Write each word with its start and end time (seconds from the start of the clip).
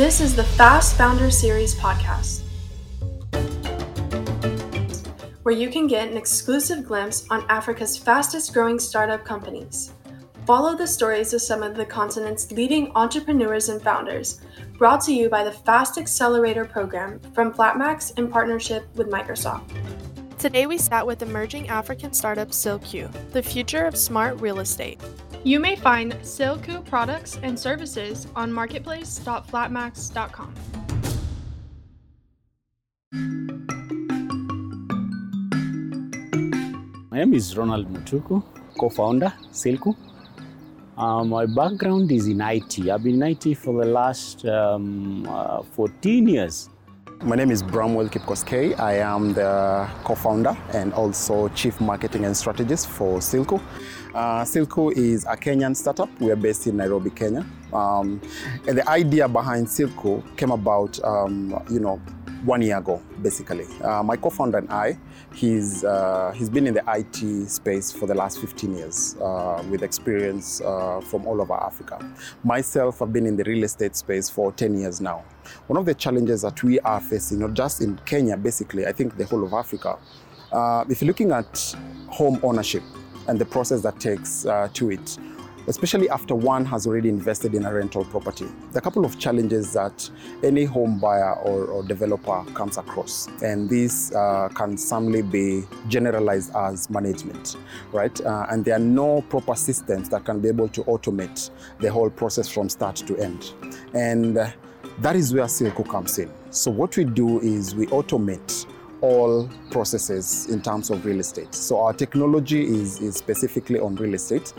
This 0.00 0.22
is 0.22 0.34
the 0.34 0.44
Fast 0.44 0.96
Founder 0.96 1.30
Series 1.30 1.74
podcast, 1.74 2.40
where 5.42 5.54
you 5.54 5.68
can 5.68 5.86
get 5.86 6.08
an 6.08 6.16
exclusive 6.16 6.86
glimpse 6.86 7.26
on 7.28 7.44
Africa's 7.50 7.98
fastest 7.98 8.54
growing 8.54 8.78
startup 8.78 9.26
companies. 9.26 9.92
Follow 10.46 10.74
the 10.74 10.86
stories 10.86 11.34
of 11.34 11.42
some 11.42 11.62
of 11.62 11.76
the 11.76 11.84
continent's 11.84 12.50
leading 12.50 12.90
entrepreneurs 12.94 13.68
and 13.68 13.82
founders, 13.82 14.40
brought 14.78 15.02
to 15.02 15.12
you 15.12 15.28
by 15.28 15.44
the 15.44 15.52
Fast 15.52 15.98
Accelerator 15.98 16.64
program 16.64 17.20
from 17.34 17.52
Flapmax 17.52 18.18
in 18.18 18.26
partnership 18.26 18.86
with 18.96 19.10
Microsoft. 19.10 19.70
Today 20.38 20.66
we 20.66 20.78
sat 20.78 21.06
with 21.06 21.20
emerging 21.20 21.68
African 21.68 22.14
startup 22.14 22.48
Silqu, 22.52 23.12
the 23.32 23.42
future 23.42 23.84
of 23.84 23.98
smart 23.98 24.40
real 24.40 24.60
estate. 24.60 24.98
You 25.42 25.58
may 25.58 25.74
find 25.74 26.12
Silqu 26.20 26.84
products 26.84 27.38
and 27.42 27.58
services 27.58 28.26
on 28.36 28.52
marketplace.flapmax.com. 28.52 30.54
My 37.10 37.18
name 37.18 37.34
is 37.34 37.56
Ronald 37.56 37.92
Mutuku, 37.92 38.42
co-founder 38.78 39.32
Silqu. 39.50 39.96
Uh, 40.98 41.24
my 41.24 41.46
background 41.46 42.12
is 42.12 42.26
in 42.26 42.42
IT. 42.42 42.90
I've 42.90 43.02
been 43.02 43.22
in 43.22 43.22
IT 43.22 43.56
for 43.56 43.82
the 43.82 43.90
last 43.90 44.44
um, 44.44 45.26
uh, 45.26 45.62
14 45.62 46.28
years. 46.28 46.68
My 47.22 47.36
name 47.36 47.50
is 47.50 47.62
Bramwell 47.62 48.08
Kipkoskei. 48.08 48.80
I 48.80 48.94
am 48.94 49.34
the 49.34 49.86
co-founder 50.04 50.56
and 50.72 50.94
also 50.94 51.48
chief 51.48 51.78
marketing 51.78 52.24
and 52.24 52.34
strategist 52.34 52.88
for 52.88 53.18
Silqu. 53.18 53.60
Uh, 54.14 54.42
Silqu 54.42 54.90
is 54.96 55.26
a 55.26 55.36
Kenyan 55.36 55.76
startup. 55.76 56.08
We 56.18 56.30
are 56.30 56.36
based 56.36 56.66
in 56.66 56.78
Nairobi, 56.78 57.10
Kenya. 57.10 57.44
Um, 57.74 58.22
and 58.66 58.78
the 58.78 58.88
idea 58.88 59.28
behind 59.28 59.66
Silqu 59.66 60.24
came 60.38 60.50
about, 60.50 60.98
um, 61.04 61.62
you 61.70 61.78
know, 61.78 62.00
one 62.44 62.62
year 62.62 62.78
ago, 62.78 63.02
basically. 63.22 63.66
Uh, 63.82 64.02
my 64.02 64.16
co-founder 64.16 64.58
and 64.58 64.70
I, 64.70 64.98
he's, 65.34 65.84
uh, 65.84 66.32
he's 66.34 66.48
been 66.48 66.66
in 66.66 66.74
the 66.74 66.82
IT 66.88 67.48
space 67.48 67.92
for 67.92 68.06
the 68.06 68.14
last 68.14 68.40
15 68.40 68.76
years 68.76 69.16
uh, 69.20 69.62
with 69.70 69.82
experience 69.82 70.60
uh, 70.60 71.00
from 71.00 71.26
all 71.26 71.40
over 71.40 71.54
Africa. 71.54 71.98
Myself, 72.44 73.02
I've 73.02 73.12
been 73.12 73.26
in 73.26 73.36
the 73.36 73.44
real 73.44 73.64
estate 73.64 73.96
space 73.96 74.30
for 74.30 74.52
10 74.52 74.78
years 74.78 75.00
now. 75.00 75.24
One 75.66 75.78
of 75.78 75.86
the 75.86 75.94
challenges 75.94 76.42
that 76.42 76.62
we 76.62 76.80
are 76.80 77.00
facing, 77.00 77.40
not 77.40 77.54
just 77.54 77.80
in 77.82 77.98
Kenya, 78.06 78.36
basically, 78.36 78.86
I 78.86 78.92
think 78.92 79.16
the 79.16 79.24
whole 79.24 79.44
of 79.44 79.52
Africa, 79.52 79.98
uh, 80.52 80.84
if 80.88 81.00
you're 81.00 81.08
looking 81.08 81.32
at 81.32 81.74
home 82.08 82.40
ownership 82.42 82.82
and 83.28 83.38
the 83.38 83.44
process 83.44 83.82
that 83.82 84.00
takes 84.00 84.46
uh, 84.46 84.68
to 84.74 84.90
it, 84.90 85.18
especially 85.66 86.08
after 86.10 86.34
one 86.34 86.64
has 86.64 86.86
already 86.86 87.08
invested 87.08 87.54
in 87.54 87.64
a 87.64 87.72
rental 87.72 88.04
property. 88.04 88.44
There 88.44 88.76
are 88.76 88.78
a 88.78 88.82
couple 88.82 89.04
of 89.04 89.18
challenges 89.18 89.72
that 89.74 90.08
any 90.42 90.64
home 90.64 90.98
buyer 90.98 91.34
or, 91.34 91.64
or 91.66 91.82
developer 91.82 92.44
comes 92.54 92.78
across, 92.78 93.28
and 93.42 93.68
these 93.68 94.14
uh, 94.14 94.48
can 94.54 94.76
somely 94.76 95.22
be 95.22 95.64
generalized 95.88 96.54
as 96.54 96.90
management, 96.90 97.56
right? 97.92 98.20
Uh, 98.20 98.46
and 98.50 98.64
there 98.64 98.76
are 98.76 98.80
no 98.80 99.22
proper 99.22 99.54
systems 99.54 100.08
that 100.08 100.24
can 100.24 100.40
be 100.40 100.48
able 100.48 100.68
to 100.68 100.82
automate 100.84 101.50
the 101.78 101.90
whole 101.90 102.10
process 102.10 102.48
from 102.48 102.68
start 102.68 102.96
to 102.96 103.16
end. 103.18 103.52
And 103.94 104.38
uh, 104.38 104.50
that 105.00 105.16
is 105.16 105.32
where 105.32 105.44
Silqu 105.44 105.88
comes 105.88 106.18
in. 106.18 106.30
So 106.50 106.70
what 106.70 106.96
we 106.96 107.04
do 107.04 107.40
is 107.40 107.74
we 107.74 107.86
automate 107.86 108.66
all 109.00 109.48
processes 109.70 110.46
in 110.50 110.60
terms 110.60 110.90
of 110.90 111.04
real 111.06 111.20
estate. 111.20 111.54
So 111.54 111.80
our 111.80 111.92
technology 111.92 112.64
is, 112.64 113.00
is 113.00 113.16
specifically 113.16 113.78
on 113.78 113.96
real 113.96 114.14
estate 114.14 114.52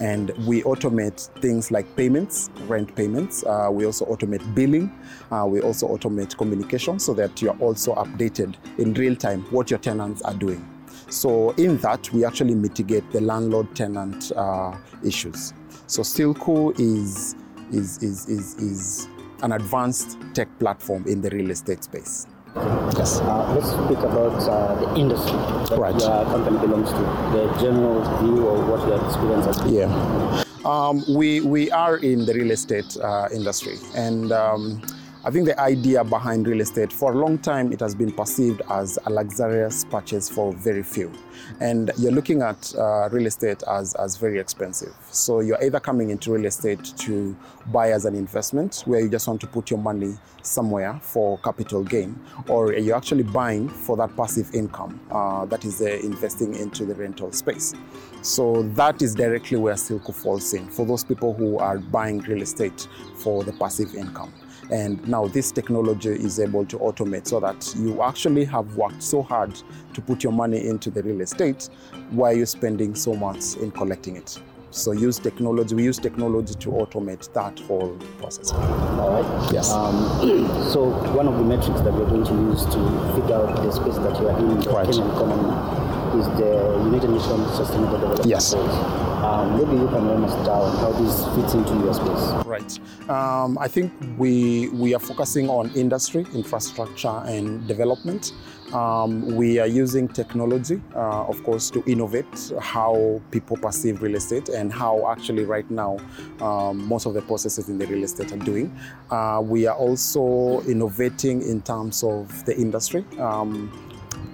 and 0.00 0.30
we 0.46 0.62
automate 0.62 1.28
things 1.40 1.70
like 1.70 1.96
payments, 1.96 2.50
rent 2.66 2.94
payments. 2.94 3.44
Uh, 3.44 3.68
we 3.70 3.86
also 3.86 4.04
automate 4.06 4.54
billing. 4.54 4.92
Uh, 5.30 5.46
we 5.46 5.60
also 5.60 5.88
automate 5.88 6.36
communication 6.36 6.98
so 6.98 7.14
that 7.14 7.40
you're 7.40 7.56
also 7.58 7.94
updated 7.94 8.56
in 8.78 8.94
real 8.94 9.16
time 9.16 9.42
what 9.50 9.70
your 9.70 9.78
tenants 9.78 10.22
are 10.22 10.34
doing. 10.34 10.66
So 11.08 11.50
in 11.52 11.78
that, 11.78 12.12
we 12.12 12.24
actually 12.24 12.54
mitigate 12.54 13.10
the 13.12 13.20
landlord-tenant 13.20 14.32
uh, 14.32 14.76
issues. 15.04 15.52
So 15.86 16.02
Silqu 16.02 16.78
is, 16.80 17.36
is, 17.70 18.02
is, 18.02 18.28
is, 18.28 18.54
is 18.56 19.08
an 19.42 19.52
advanced 19.52 20.18
tech 20.34 20.48
platform 20.58 21.06
in 21.06 21.20
the 21.20 21.30
real 21.30 21.50
estate 21.50 21.84
space. 21.84 22.26
Yes. 22.56 23.20
Uh, 23.20 23.52
let's 23.54 23.68
speak 23.70 23.98
about 23.98 24.32
uh, 24.48 24.74
the 24.80 24.96
industry 24.98 25.36
that 25.68 25.78
Right. 25.78 26.00
your 26.00 26.24
company 26.24 26.58
belongs 26.58 26.90
to. 26.90 26.98
The 27.36 27.52
general 27.60 28.00
view 28.22 28.48
of 28.48 28.68
what 28.68 28.80
your 28.88 29.04
experience 29.04 29.44
has 29.46 29.58
been. 29.60 29.74
Yeah. 29.74 30.42
Um, 30.64 31.04
we, 31.08 31.40
we 31.40 31.70
are 31.70 31.96
in 31.98 32.24
the 32.24 32.32
real 32.34 32.50
estate 32.50 32.96
uh, 32.96 33.28
industry, 33.32 33.76
and 33.94 34.32
um, 34.32 34.80
I 35.26 35.30
think 35.32 35.46
the 35.46 35.58
idea 35.58 36.04
behind 36.04 36.46
real 36.46 36.60
estate 36.60 36.92
for 36.92 37.10
a 37.10 37.16
long 37.16 37.38
time 37.38 37.72
it 37.72 37.80
has 37.80 37.96
been 37.96 38.12
perceived 38.12 38.62
as 38.70 38.96
a 39.06 39.10
luxurious 39.10 39.84
purchase 39.84 40.30
for 40.30 40.52
very 40.52 40.84
few, 40.84 41.10
and 41.58 41.90
you're 41.98 42.12
looking 42.12 42.42
at 42.42 42.72
uh, 42.78 43.08
real 43.10 43.26
estate 43.26 43.64
as, 43.68 43.96
as 43.96 44.16
very 44.16 44.38
expensive. 44.38 44.94
So 45.10 45.40
you're 45.40 45.60
either 45.64 45.80
coming 45.80 46.10
into 46.10 46.30
real 46.30 46.44
estate 46.44 46.92
to 46.98 47.36
buy 47.72 47.90
as 47.90 48.04
an 48.04 48.14
investment, 48.14 48.84
where 48.84 49.00
you 49.00 49.08
just 49.08 49.26
want 49.26 49.40
to 49.40 49.48
put 49.48 49.68
your 49.68 49.80
money 49.80 50.16
somewhere 50.42 50.96
for 51.02 51.38
capital 51.38 51.82
gain, 51.82 52.20
or 52.48 52.72
you're 52.74 52.96
actually 52.96 53.24
buying 53.24 53.68
for 53.68 53.96
that 53.96 54.16
passive 54.16 54.54
income 54.54 55.00
uh, 55.10 55.44
that 55.46 55.64
is 55.64 55.80
uh, 55.82 55.86
investing 56.04 56.54
into 56.54 56.84
the 56.84 56.94
rental 56.94 57.32
space. 57.32 57.74
So 58.22 58.62
that 58.74 59.02
is 59.02 59.16
directly 59.16 59.58
where 59.58 59.74
Silqu 59.74 60.14
falls 60.14 60.54
in 60.54 60.68
for 60.70 60.86
those 60.86 61.02
people 61.02 61.34
who 61.34 61.58
are 61.58 61.78
buying 61.78 62.20
real 62.20 62.42
estate 62.42 62.86
for 63.16 63.42
the 63.42 63.52
passive 63.54 63.92
income. 63.96 64.32
And 64.70 65.06
now 65.06 65.28
this 65.28 65.52
technology 65.52 66.10
is 66.10 66.40
able 66.40 66.64
to 66.66 66.78
automate 66.78 67.26
so 67.28 67.40
that 67.40 67.74
you 67.76 68.02
actually 68.02 68.44
have 68.46 68.76
worked 68.76 69.02
so 69.02 69.22
hard 69.22 69.54
to 69.94 70.00
put 70.00 70.22
your 70.24 70.32
money 70.32 70.66
into 70.66 70.90
the 70.90 71.02
real 71.02 71.20
estate 71.20 71.68
while 72.10 72.36
you're 72.36 72.46
spending 72.46 72.94
so 72.94 73.14
much 73.14 73.56
in 73.56 73.70
collecting 73.70 74.16
it. 74.16 74.38
So 74.72 74.92
use 74.92 75.18
technology, 75.18 75.74
we 75.74 75.84
use 75.84 75.98
technology 75.98 76.54
to 76.54 76.68
automate 76.70 77.32
that 77.32 77.58
whole 77.60 77.96
process. 78.18 78.52
All 78.52 79.10
right. 79.22 79.52
Yes. 79.52 79.70
Um, 79.72 79.94
so 80.72 80.90
one 81.14 81.28
of 81.28 81.36
the 81.38 81.44
metrics 81.44 81.80
that 81.80 81.92
we're 81.94 82.04
going 82.08 82.24
to 82.24 82.34
use 82.50 82.64
to 82.66 83.14
figure 83.14 83.36
out 83.36 83.56
the 83.62 83.70
space 83.72 83.96
that 83.96 84.20
you 84.20 84.28
are 84.28 84.38
in, 84.38 84.60
the 84.60 84.70
Right. 84.70 84.86
Kenyan 84.86 85.08
economy, 85.14 86.20
is 86.20 86.26
the 86.38 86.82
United 86.84 87.10
Nations 87.10 87.54
Sustainable 87.56 87.92
Development 87.98 88.26
Yes. 88.28 88.52
Goals. 88.52 89.15
Um, 89.26 89.56
maybe 89.56 89.72
you 89.82 89.88
can 89.88 90.06
run 90.06 90.22
us 90.22 90.46
down 90.46 90.76
how 90.76 90.92
this 90.92 91.24
fits 91.34 91.54
into 91.54 91.74
your 91.84 91.94
space. 91.94 92.46
Right. 92.46 93.10
Um, 93.10 93.58
I 93.58 93.66
think 93.66 93.92
we 94.18 94.68
we 94.68 94.94
are 94.94 95.00
focusing 95.00 95.50
on 95.50 95.70
industry, 95.74 96.24
infrastructure, 96.32 97.22
and 97.26 97.66
development. 97.66 98.32
Um, 98.72 99.34
we 99.34 99.58
are 99.58 99.66
using 99.66 100.06
technology, 100.06 100.80
uh, 100.94 101.26
of 101.26 101.42
course, 101.42 101.70
to 101.70 101.82
innovate 101.90 102.52
how 102.60 103.20
people 103.32 103.56
perceive 103.56 104.00
real 104.00 104.14
estate 104.14 104.48
and 104.48 104.72
how 104.72 105.10
actually 105.10 105.44
right 105.44 105.68
now 105.70 105.98
um, 106.40 106.86
most 106.86 107.06
of 107.06 107.14
the 107.14 107.22
processes 107.22 107.68
in 107.68 107.78
the 107.78 107.86
real 107.86 108.04
estate 108.04 108.32
are 108.32 108.44
doing. 108.44 108.76
Uh, 109.10 109.40
we 109.44 109.66
are 109.66 109.76
also 109.76 110.60
innovating 110.68 111.42
in 111.42 111.62
terms 111.62 112.04
of 112.04 112.44
the 112.44 112.56
industry. 112.56 113.04
Um, 113.18 113.72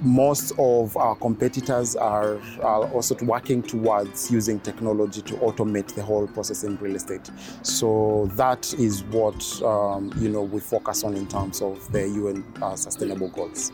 most 0.03 0.53
of 0.59 0.97
our 0.97 1.15
competitors 1.15 1.97
are, 1.97 2.39
are 2.61 2.89
also 2.91 3.15
working 3.25 3.63
towards 3.63 4.31
using 4.31 4.59
technology 4.61 5.23
to 5.23 5.35
automate 5.35 5.95
the 5.95 6.03
whole 6.03 6.27
process 6.27 6.65
in 6.65 6.77
real 6.79 6.97
estate. 6.97 7.31
So 7.63 8.29
that 8.35 8.73
is 8.75 9.05
what 9.05 9.63
um, 9.63 10.13
you 10.19 10.29
know 10.29 10.43
we 10.43 10.61
focus 10.61 11.05
on 11.05 11.15
in 11.15 11.27
terms 11.29 11.63
of 11.63 11.91
the 11.93 12.09
UN 12.09 12.45
uh, 12.61 12.77
sustainable 12.77 13.29
goals. 13.29 13.73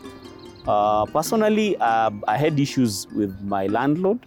Uh, 0.67 1.05
personally, 1.07 1.77
uh, 1.77 2.11
I 2.27 2.37
had 2.37 2.59
issues 2.59 3.07
with 3.15 3.39
my 3.41 3.67
landlord. 3.67 4.19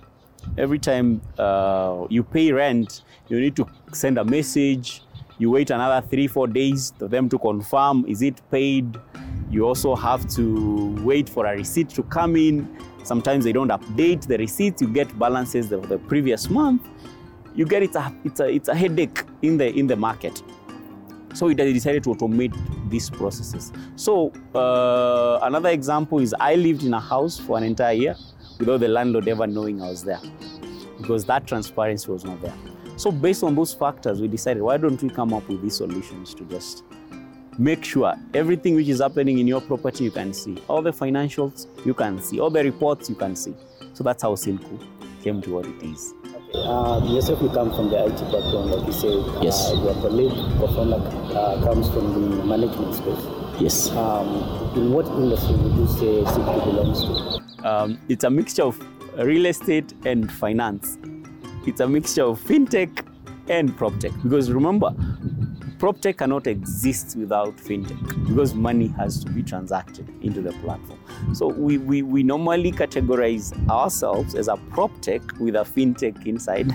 Every 0.58 0.78
time 0.78 1.20
uh, 1.38 2.06
you 2.10 2.24
pay 2.24 2.50
rent, 2.52 3.04
you 3.28 3.38
need 3.38 3.54
to 3.56 3.66
send 3.92 4.18
a 4.18 4.24
message. 4.24 5.02
You 5.38 5.50
wait 5.50 5.70
another 5.70 6.06
three, 6.06 6.26
four 6.26 6.48
days 6.48 6.92
for 6.98 7.08
them 7.08 7.28
to 7.28 7.38
confirm 7.38 8.04
is 8.06 8.22
it 8.22 8.40
paid. 8.50 8.98
You 9.52 9.66
also 9.66 9.94
have 9.94 10.26
to 10.30 10.96
wait 11.02 11.28
for 11.28 11.44
a 11.44 11.54
receipt 11.54 11.90
to 11.90 12.02
come 12.04 12.36
in. 12.36 12.74
Sometimes 13.04 13.44
they 13.44 13.52
don't 13.52 13.68
update 13.68 14.26
the 14.26 14.38
receipts. 14.38 14.80
You 14.80 14.88
get 14.88 15.16
balances 15.18 15.70
of 15.72 15.90
the 15.90 15.98
previous 15.98 16.48
month. 16.48 16.88
You 17.54 17.66
get 17.66 17.82
it's 17.82 17.94
a 17.94 18.14
it's 18.24 18.40
a 18.40 18.48
it's 18.48 18.68
a 18.68 18.74
headache 18.74 19.24
in 19.42 19.58
the 19.58 19.68
in 19.68 19.86
the 19.86 19.96
market. 19.96 20.42
So 21.34 21.46
we 21.48 21.54
decided 21.54 22.02
to 22.04 22.14
automate 22.14 22.56
these 22.88 23.10
processes. 23.10 23.72
So 23.96 24.32
uh, 24.54 25.40
another 25.42 25.68
example 25.68 26.20
is 26.20 26.34
I 26.40 26.54
lived 26.54 26.82
in 26.82 26.94
a 26.94 27.00
house 27.00 27.38
for 27.38 27.58
an 27.58 27.62
entire 27.64 27.92
year 27.92 28.16
without 28.58 28.80
the 28.80 28.88
landlord 28.88 29.28
ever 29.28 29.46
knowing 29.46 29.82
I 29.82 29.90
was 29.90 30.02
there 30.02 30.20
because 30.96 31.26
that 31.26 31.46
transparency 31.46 32.10
was 32.10 32.24
not 32.24 32.40
there. 32.40 32.54
So 32.96 33.12
based 33.12 33.42
on 33.42 33.54
those 33.54 33.74
factors, 33.74 34.18
we 34.18 34.28
decided 34.28 34.62
why 34.62 34.78
don't 34.78 35.02
we 35.02 35.10
come 35.10 35.34
up 35.34 35.46
with 35.46 35.60
these 35.60 35.76
solutions 35.76 36.32
to 36.34 36.44
just 36.44 36.84
make 37.58 37.84
sure 37.84 38.14
everything 38.34 38.74
which 38.74 38.88
is 38.88 39.00
happening 39.00 39.38
in 39.38 39.46
your 39.46 39.60
property 39.60 40.04
you 40.04 40.10
can 40.10 40.32
see, 40.32 40.56
all 40.68 40.82
the 40.82 40.92
financials 40.92 41.66
you 41.84 41.94
can 41.94 42.20
see, 42.20 42.40
all 42.40 42.50
the 42.50 42.62
reports 42.62 43.08
you 43.08 43.14
can 43.14 43.36
see. 43.36 43.54
So 43.94 44.02
that's 44.04 44.22
how 44.22 44.34
Silqu 44.34 44.84
came 45.22 45.42
to 45.42 45.50
what 45.50 45.66
it 45.66 45.82
is. 45.82 46.14
Okay. 46.54 46.68
Uh, 46.68 47.04
yourself, 47.06 47.42
you 47.42 47.48
come 47.50 47.70
from 47.74 47.90
the 47.90 48.04
IT 48.04 48.18
background, 48.32 48.70
like 48.70 48.86
you 48.86 48.92
said. 48.92 49.42
Yes. 49.42 49.70
Uh, 49.70 49.82
your 49.82 49.94
colleague, 49.94 50.32
co-founder, 50.58 50.96
uh, 51.36 51.62
comes 51.62 51.88
from 51.90 52.12
the 52.12 52.44
management 52.44 52.94
space. 52.94 53.60
Yes. 53.60 53.90
Um, 53.90 54.26
in 54.76 54.92
what 54.92 55.06
industry 55.06 55.54
would 55.56 55.74
you 55.74 55.86
say 55.86 56.30
Silqu 56.32 56.64
belongs 56.64 57.00
to? 57.04 57.68
Um, 57.68 57.98
it's 58.08 58.24
a 58.24 58.30
mixture 58.30 58.62
of 58.62 58.78
real 59.18 59.46
estate 59.46 59.92
and 60.04 60.30
finance. 60.32 60.98
It's 61.66 61.80
a 61.80 61.88
mixture 61.88 62.24
of 62.24 62.40
fintech 62.40 63.06
and 63.48 63.70
proptech. 63.76 64.20
Because 64.22 64.50
remember, 64.50 64.94
proptech 65.82 66.18
cannot 66.18 66.46
exist 66.46 67.16
without 67.16 67.56
fintech 67.56 67.98
because 68.28 68.54
money 68.54 68.86
has 68.86 69.24
to 69.24 69.28
be 69.32 69.42
transacted 69.42 70.08
into 70.22 70.40
the 70.40 70.52
platform. 70.64 71.00
So 71.34 71.48
we, 71.48 71.76
we, 71.78 72.02
we 72.02 72.22
normally 72.22 72.70
categorize 72.70 73.52
ourselves 73.68 74.36
as 74.36 74.46
a 74.46 74.54
proptech 74.70 75.40
with 75.40 75.56
a 75.56 75.64
fintech 75.64 76.24
inside. 76.24 76.70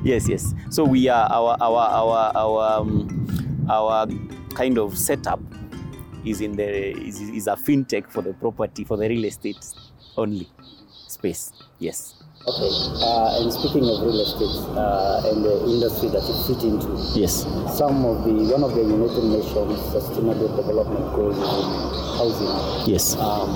yes, 0.02 0.26
yes. 0.30 0.54
So 0.70 0.82
we 0.82 1.08
are 1.08 1.28
our 1.30 1.58
our 1.60 1.88
our 1.90 2.32
our 2.34 2.80
um, 2.80 3.66
our 3.68 4.06
kind 4.54 4.78
of 4.78 4.96
setup 4.96 5.40
is 6.24 6.40
in 6.40 6.52
the 6.52 6.96
is, 7.06 7.20
is 7.20 7.46
a 7.48 7.56
fintech 7.56 8.10
for 8.10 8.22
the 8.22 8.32
property 8.32 8.82
for 8.82 8.96
the 8.96 9.06
real 9.10 9.26
estate 9.26 9.62
only 10.16 10.48
space. 11.08 11.52
Yes. 11.78 12.14
Okay. 12.46 12.70
Uh, 13.04 13.42
and 13.42 13.52
speaking 13.52 13.84
of 13.84 14.00
real 14.00 14.20
estate 14.20 14.56
uh, 14.78 15.28
and 15.28 15.44
the 15.44 15.54
industry 15.68 16.08
that 16.08 16.22
it 16.24 16.38
fit 16.46 16.62
into, 16.64 16.88
Yes. 17.18 17.44
some 17.76 18.04
of 18.06 18.24
the 18.24 18.32
one 18.54 18.64
of 18.64 18.72
the 18.74 18.80
United 18.82 19.24
Nations 19.24 19.76
Sustainable 19.92 20.48
Development 20.56 21.04
Goals 21.12 21.36
is 21.36 21.52
in 21.60 21.68
housing. 22.16 22.90
Yes. 22.92 23.16
Um, 23.16 23.50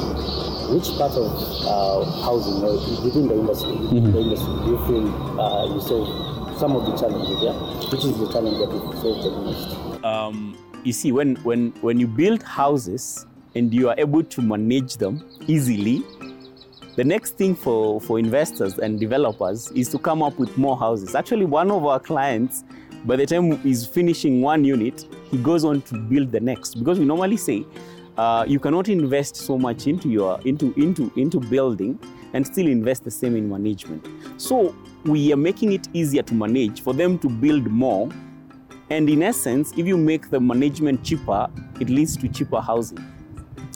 which 0.74 0.88
part 0.98 1.12
of 1.12 1.28
uh, 1.64 2.04
housing 2.24 2.60
or 2.64 2.74
within 3.04 3.28
the 3.28 3.34
industry, 3.38 3.76
the 3.80 4.20
industry, 4.20 4.52
do 4.64 4.70
you 4.76 4.80
feel 4.84 5.40
uh, 5.40 5.72
you 5.72 5.80
solve 5.80 6.58
some 6.58 6.76
of 6.76 6.84
the 6.84 6.92
challenges? 6.96 7.38
Yeah, 7.42 7.54
which 7.88 8.04
is 8.04 8.18
the 8.18 8.28
challenge 8.32 8.58
that 8.60 8.70
you 8.72 8.80
solve 9.00 9.22
the 9.24 9.30
most? 9.30 10.04
um, 10.04 10.56
you 10.84 10.92
see 10.92 11.12
when 11.12 11.36
when 11.44 11.70
when 11.80 11.98
you 12.00 12.06
build 12.08 12.42
houses 12.42 13.24
and 13.54 13.72
you 13.72 13.88
are 13.88 13.94
able 13.98 14.22
to 14.24 14.42
manage 14.42 14.96
them 14.96 15.22
easily 15.46 16.02
the 16.96 17.04
next 17.04 17.36
thing 17.36 17.54
for 17.54 18.00
for 18.00 18.18
investors 18.18 18.78
and 18.78 19.00
developers 19.00 19.70
is 19.72 19.88
to 19.88 19.98
come 19.98 20.22
up 20.22 20.38
with 20.38 20.56
more 20.58 20.76
houses. 20.76 21.14
Actually 21.14 21.46
one 21.46 21.70
of 21.70 21.84
our 21.84 21.98
clients 21.98 22.64
by 23.04 23.16
the 23.16 23.26
time 23.26 23.56
he's 23.58 23.86
finishing 23.86 24.42
one 24.42 24.64
unit 24.64 25.06
he 25.30 25.38
goes 25.38 25.64
on 25.64 25.80
to 25.82 25.96
build 25.96 26.30
the 26.30 26.40
next. 26.40 26.74
Because 26.74 26.98
we 26.98 27.04
normally 27.04 27.36
say 27.36 27.64
uh, 28.18 28.44
you 28.46 28.60
cannot 28.60 28.88
invest 28.88 29.36
so 29.36 29.56
much 29.56 29.86
into 29.86 30.08
your 30.10 30.38
into 30.44 30.74
into 30.74 31.10
into 31.16 31.40
building 31.40 31.98
and 32.34 32.46
still 32.46 32.66
invest 32.66 33.04
the 33.04 33.10
same 33.10 33.36
in 33.36 33.48
management. 33.48 34.06
So 34.36 34.74
we 35.04 35.32
are 35.32 35.36
making 35.36 35.72
it 35.72 35.88
easier 35.92 36.22
to 36.22 36.34
manage 36.34 36.82
for 36.82 36.92
them 36.92 37.18
to 37.20 37.28
build 37.28 37.66
more. 37.66 38.08
And 38.90 39.08
in 39.08 39.22
essence, 39.22 39.72
if 39.76 39.86
you 39.86 39.96
make 39.96 40.28
the 40.28 40.40
management 40.40 41.04
cheaper, 41.04 41.48
it 41.80 41.88
leads 41.88 42.16
to 42.18 42.28
cheaper 42.28 42.60
housing. 42.60 42.98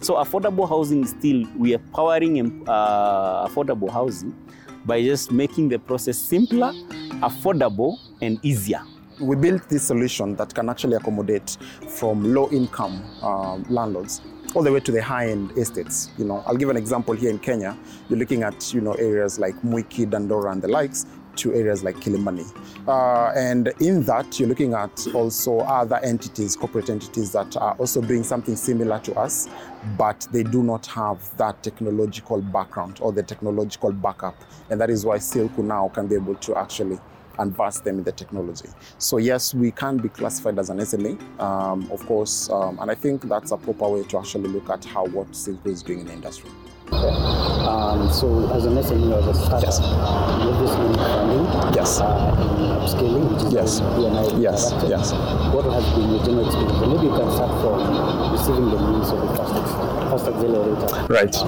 So 0.06 0.14
affordable 0.14 0.69
housing 0.69 1.03
is 1.03 1.11
still, 1.11 1.43
we 1.58 1.75
are 1.75 1.81
powering 1.93 2.62
uh, 2.69 3.49
affordable 3.49 3.91
housing 3.91 4.32
by 4.85 5.03
just 5.03 5.32
making 5.32 5.69
the 5.69 5.81
process 5.81 6.17
simpler, 6.17 6.70
affordable, 7.29 7.99
and 8.23 8.38
easier. 8.44 8.82
we 9.20 9.35
built 9.35 9.69
this 9.69 9.82
solution 9.87 10.37
that 10.37 10.55
can 10.55 10.69
actually 10.69 10.94
accommodate 10.94 11.56
from 11.88 12.35
low 12.35 12.49
income 12.50 13.03
um, 13.23 13.64
landlords 13.69 14.20
all 14.55 14.62
the 14.62 14.70
way 14.70 14.81
to 14.81 14.93
the 14.93 15.03
high 15.03 15.29
end 15.31 15.53
estates 15.56 16.11
you 16.19 16.25
know. 16.25 16.43
I'll 16.47 16.56
give 16.56 16.69
an 16.69 16.76
example 16.76 17.14
here 17.14 17.31
in 17.31 17.38
kenya. 17.38 17.76
You're 18.09 18.19
looking 18.19 18.43
at 18.43 18.73
you 18.75 18.81
know 18.81 18.93
areas 18.94 19.38
like 19.38 19.55
mwiki 19.62 20.06
dandora 20.06 20.52
and 20.52 20.62
the 20.62 20.69
likes 20.69 21.06
to 21.37 21.55
areas 21.55 21.85
like 21.85 21.97
Kilimani. 21.97 22.47
Uh, 22.87 23.33
and 23.37 23.69
in 23.81 24.03
that, 24.05 24.38
you're 24.38 24.49
looking 24.49 24.75
at 24.75 25.06
also 25.15 25.59
other 25.61 25.97
entities, 25.97 26.56
corporate 26.56 26.91
entities 26.91 27.33
that 27.33 27.56
are 27.56 27.75
also 27.75 28.00
doing 28.00 28.23
something 28.23 28.56
similar 28.56 28.99
to 29.00 29.15
us, 29.15 29.49
but 29.97 30.27
they 30.33 30.43
do 30.43 30.62
not 30.62 30.87
have 30.87 31.37
that 31.37 31.62
technological 31.62 32.41
background 32.41 32.99
or 33.00 33.12
the 33.12 33.23
technological 33.23 33.93
backup. 33.93 34.37
And 34.71 34.81
that 34.81 34.91
is 34.91 35.05
why 35.05 35.19
Silqu 35.19 35.59
now 35.59 35.88
can 35.88 36.06
be 36.06 36.15
able 36.15 36.35
to 36.37 36.56
actually 36.56 36.99
advance 37.38 37.81
them 37.81 37.99
in 37.99 38.05
the 38.05 38.12
technology. 38.12 38.69
So 38.99 39.19
yes, 39.19 39.55
we 39.55 39.71
can 39.71 39.99
be 39.99 40.09
classified 40.09 40.59
as 40.59 40.71
an 40.71 40.79
SME, 40.79 41.41
um, 41.41 41.91
of 41.91 42.05
course, 42.06 42.49
um, 42.50 42.79
and 42.81 42.91
I 42.91 42.94
think 42.94 43.23
that's 43.23 43.53
a 43.53 43.56
proper 43.56 43.88
way 43.88 44.03
to 44.05 44.19
actually 44.19 44.49
look 44.49 44.71
at 44.71 44.85
how 44.85 45.06
what 45.06 45.31
Silqu 45.33 45.67
is 45.67 45.83
doing 45.83 46.00
in 46.00 46.06
the 46.06 46.12
industry. 46.12 46.50
Um, 46.93 48.11
so 48.12 48.50
as 48.55 48.65
an 48.65 48.75
SME 48.79 49.12
or 49.12 49.19
as 49.19 49.37
a 49.38 49.44
startup, 49.47 49.62
Yes. 49.62 49.81
you 49.81 50.50
obviously 50.50 50.88
need 50.88 50.97
funding. 50.99 51.75
Yes. 51.75 52.00
Uh, 52.00 52.35
in 52.59 52.71
upscaling, 52.79 53.33
which 53.33 53.43
is 53.44 53.53
Yes. 53.53 53.81
you 53.81 54.41
Yes, 54.43 54.73
yes. 54.88 55.12
What 55.53 55.65
has 55.67 55.85
been 55.94 56.11
your 56.11 56.23
general 56.25 56.47
experience? 56.47 56.81
And 56.83 56.93
maybe 56.93 57.06
you 57.06 57.17
can 57.17 57.31
start 57.33 57.50
from 57.61 58.33
receiving 58.33 58.71
the 58.71 58.81
news 58.91 59.11
of 59.11 59.21
the 59.21 59.29
FAST, 59.37 59.55
FAST 60.11 60.27
accelerator. 60.29 61.06
Right. 61.12 61.37
Uh, 61.37 61.44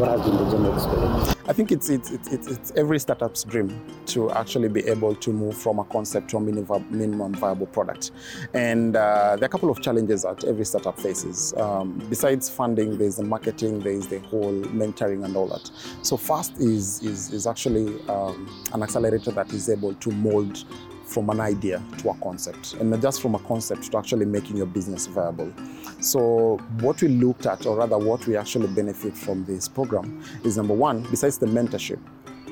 what 0.00 0.08
has 0.10 0.20
been 0.22 0.36
the 0.36 0.50
general 0.50 0.74
experience? 0.74 1.41
I 1.52 1.54
think 1.54 1.70
it's, 1.70 1.90
it's, 1.90 2.10
it's, 2.10 2.46
it's, 2.46 2.72
every 2.76 2.98
startup's 2.98 3.44
dream 3.44 3.78
to 4.06 4.30
actually 4.30 4.68
be 4.68 4.88
able 4.88 5.14
to 5.16 5.30
move 5.34 5.54
from 5.54 5.80
a 5.80 5.84
concept 5.84 6.30
to 6.30 6.38
a 6.38 6.40
minimum, 6.40 6.86
minimum 6.88 7.34
viable 7.34 7.66
product. 7.66 8.12
And 8.54 8.96
uh, 8.96 9.36
there 9.36 9.42
are 9.42 9.44
a 9.44 9.48
couple 9.50 9.68
of 9.68 9.82
challenges 9.82 10.22
that 10.22 10.44
every 10.44 10.64
startup 10.64 10.98
faces. 10.98 11.52
Um, 11.58 12.02
besides 12.08 12.48
funding, 12.48 12.96
there's 12.96 13.16
the 13.16 13.24
marketing, 13.24 13.80
there's 13.80 14.06
the 14.06 14.20
whole 14.20 14.62
mentoring 14.62 15.26
and 15.26 15.36
all 15.36 15.46
that. 15.48 15.70
So 16.00 16.16
FAST 16.16 16.56
is, 16.56 17.02
is, 17.02 17.30
is 17.34 17.46
actually 17.46 18.00
um, 18.08 18.48
an 18.72 18.82
accelerator 18.82 19.32
that 19.32 19.52
is 19.52 19.68
able 19.68 19.92
to 19.92 20.10
mold 20.10 20.64
from 21.12 21.30
an 21.30 21.40
idea 21.40 21.82
to 21.98 22.10
a 22.10 22.14
concept 22.14 22.74
and 22.74 22.90
not 22.90 23.02
just 23.02 23.20
from 23.20 23.34
a 23.34 23.38
concept 23.40 23.90
to 23.90 23.98
actually 23.98 24.24
making 24.24 24.56
your 24.56 24.66
business 24.66 25.06
viable. 25.06 25.52
So 26.00 26.58
what 26.80 27.02
we 27.02 27.08
looked 27.08 27.46
at, 27.46 27.66
or 27.66 27.76
rather 27.76 27.98
what 27.98 28.26
we 28.26 28.36
actually 28.36 28.68
benefit 28.68 29.16
from 29.16 29.44
this 29.44 29.68
program 29.68 30.24
is 30.44 30.56
number 30.56 30.74
one, 30.74 31.02
besides 31.10 31.38
the 31.38 31.46
mentorship, 31.46 32.00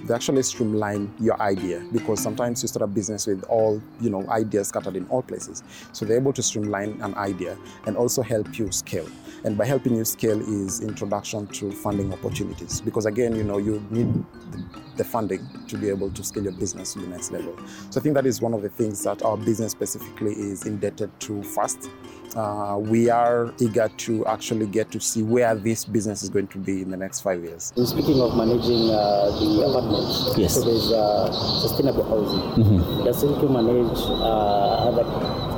they 0.04 0.14
actually 0.14 0.42
streamline 0.42 1.12
your 1.18 1.40
idea 1.40 1.84
because 1.92 2.20
sometimes 2.22 2.62
you 2.62 2.68
start 2.68 2.82
a 2.82 2.86
business 2.86 3.26
with 3.26 3.42
all 3.44 3.82
you 4.00 4.08
know 4.08 4.26
ideas 4.30 4.68
scattered 4.68 4.96
in 4.96 5.06
all 5.08 5.22
places 5.22 5.62
so 5.92 6.06
they're 6.06 6.16
able 6.16 6.32
to 6.32 6.42
streamline 6.42 6.98
an 7.02 7.14
idea 7.16 7.56
and 7.86 7.96
also 7.96 8.22
help 8.22 8.58
you 8.58 8.70
scale 8.72 9.06
and 9.44 9.56
by 9.56 9.64
helping 9.64 9.96
you 9.96 10.04
scale 10.04 10.40
is 10.40 10.81
introduction 10.81 11.46
to 11.48 11.70
funding 11.72 12.12
opportunities 12.12 12.81
because 12.81 13.06
again 13.06 13.34
you 13.34 13.42
know 13.44 13.58
you 13.58 13.82
need 13.90 14.12
the- 14.52 14.64
the 14.96 15.04
funding 15.04 15.40
to 15.66 15.78
be 15.78 15.88
able 15.88 16.10
to 16.10 16.22
scale 16.22 16.42
your 16.42 16.52
business 16.52 16.92
to 16.92 16.98
the 17.00 17.06
next 17.06 17.31
level 17.32 17.54
so 17.88 17.98
i 17.98 18.02
think 18.02 18.14
that 18.14 18.26
is 18.26 18.42
one 18.42 18.52
of 18.52 18.60
the 18.60 18.69
things 18.69 19.02
that 19.02 19.22
our 19.22 19.37
business 19.37 19.72
specifically 19.72 20.32
is 20.32 20.66
indebted 20.66 21.08
to 21.20 21.42
FAST. 21.42 21.88
uh, 22.36 22.76
we 22.79 23.08
are 23.08 23.53
eager 23.60 23.88
to 23.96 24.26
actually 24.26 24.67
get 24.67 24.91
to 24.91 25.00
see 25.00 25.22
where 25.22 25.55
this 25.55 25.84
business 25.86 26.22
is 26.22 26.29
going 26.29 26.46
to 26.48 26.58
be 26.58 26.82
in 26.82 26.91
the 26.91 26.96
next 26.96 27.20
five 27.22 27.43
years 27.43 27.72
And 27.76 27.88
speaking 27.88 28.20
of 28.20 28.36
managing 28.36 28.91
uh, 28.91 29.31
the 29.41 29.65
apartments, 29.69 30.36
Yes. 30.36 30.55
so 30.55 30.60
there's 30.65 30.93
uh, 30.93 31.32
sustainable 31.62 32.05
housing. 32.05 33.05
Does 33.05 33.22
Silqu 33.24 33.48
manage 33.50 33.98
uh, 33.98 34.88
other 34.88 35.05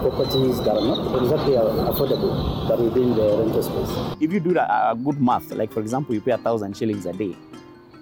properties 0.02 0.58
that 0.58 0.76
are 0.76 0.84
not 0.84 1.22
exactly 1.22 1.54
affordable, 1.54 2.68
but 2.68 2.78
within 2.78 3.14
the 3.14 3.38
rental 3.38 3.62
space? 3.62 4.16
If 4.20 4.32
you 4.32 4.40
do 4.40 4.58
a, 4.58 4.90
a 4.92 4.96
good 4.96 5.20
math, 5.20 5.50
like 5.52 5.72
for 5.72 5.80
example, 5.80 6.14
you 6.14 6.20
pay 6.20 6.32
a 6.32 6.38
thousand 6.38 6.76
shillings 6.76 7.06
a 7.06 7.12
day, 7.12 7.36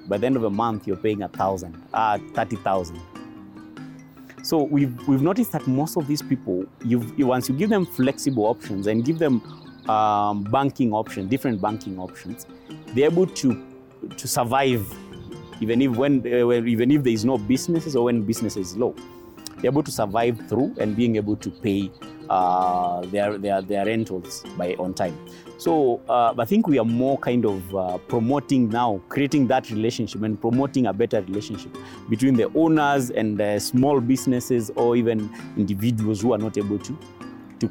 by 0.09 0.19
the 0.19 0.27
end 0.27 0.37
of 0.37 0.45
a 0.45 0.51
month, 0.51 0.87
you're 0.87 0.97
paying 0.97 1.23
a 1.23 1.29
thousand, 1.29 1.81
uh, 1.93 2.19
30,000. 2.35 3.01
So 4.43 4.63
we've, 4.63 4.97
we've 5.07 5.23
noticed 5.23 5.53
that 5.53 5.67
most 5.67 5.97
of 5.97 6.07
these 6.07 6.23
people, 6.23 6.65
once 7.19 7.49
you 7.49 7.55
give 7.55 7.69
them 7.69 7.85
flexible 7.85 8.45
options 8.47 8.87
and 8.87 9.05
give 9.05 9.19
them 9.19 9.43
um, 9.89 10.45
banking 10.45 10.93
options, 10.93 11.29
different 11.31 11.61
banking 11.61 11.99
options, 11.99 12.47
they're 12.95 13.11
able 13.11 13.27
to, 13.27 13.67
to 14.17 14.27
survive 14.27 14.91
even 15.61 15.83
if 15.83 15.95
when 15.95 16.21
uh, 16.27 16.51
even 16.53 16.91
if 16.91 17.03
there 17.03 17.13
is 17.13 17.25
no 17.25 17.37
businesses 17.37 17.95
or 17.95 18.05
when 18.05 18.23
business 18.23 18.57
is 18.57 18.77
low 18.77 18.95
they're 19.61 19.71
able 19.71 19.83
to 19.83 19.91
survive 19.91 20.39
through 20.49 20.75
and 20.79 20.97
being 20.97 21.17
able 21.17 21.37
to 21.37 21.51
pay 21.51 21.91
uh, 22.29 23.01
their, 23.07 23.37
their 23.39 23.61
their 23.63 23.87
rentals 23.87 24.45
by 24.57 24.75
on 24.75 24.95
time 24.95 25.19
so 25.59 26.01
uh, 26.09 26.33
i 26.39 26.45
think 26.45 26.67
we 26.67 26.79
are 26.79 26.85
more 26.85 27.19
kind 27.19 27.45
of 27.45 27.75
uh, 27.75 27.99
promoting 28.09 28.69
now 28.69 29.01
creating 29.09 29.47
that 29.47 29.69
relationship 29.71 30.23
and 30.23 30.41
promoting 30.41 30.87
a 30.87 30.93
better 30.93 31.21
relationship 31.23 31.77
between 32.09 32.35
the 32.35 32.51
owners 32.55 33.11
and 33.11 33.41
small 33.61 34.01
businesses 34.01 34.71
or 34.77 34.97
even 34.97 35.29
individuals 35.57 36.21
who 36.21 36.33
are 36.33 36.39
not 36.39 36.57
able 36.57 36.79
to 36.79 36.97
to 37.59 37.71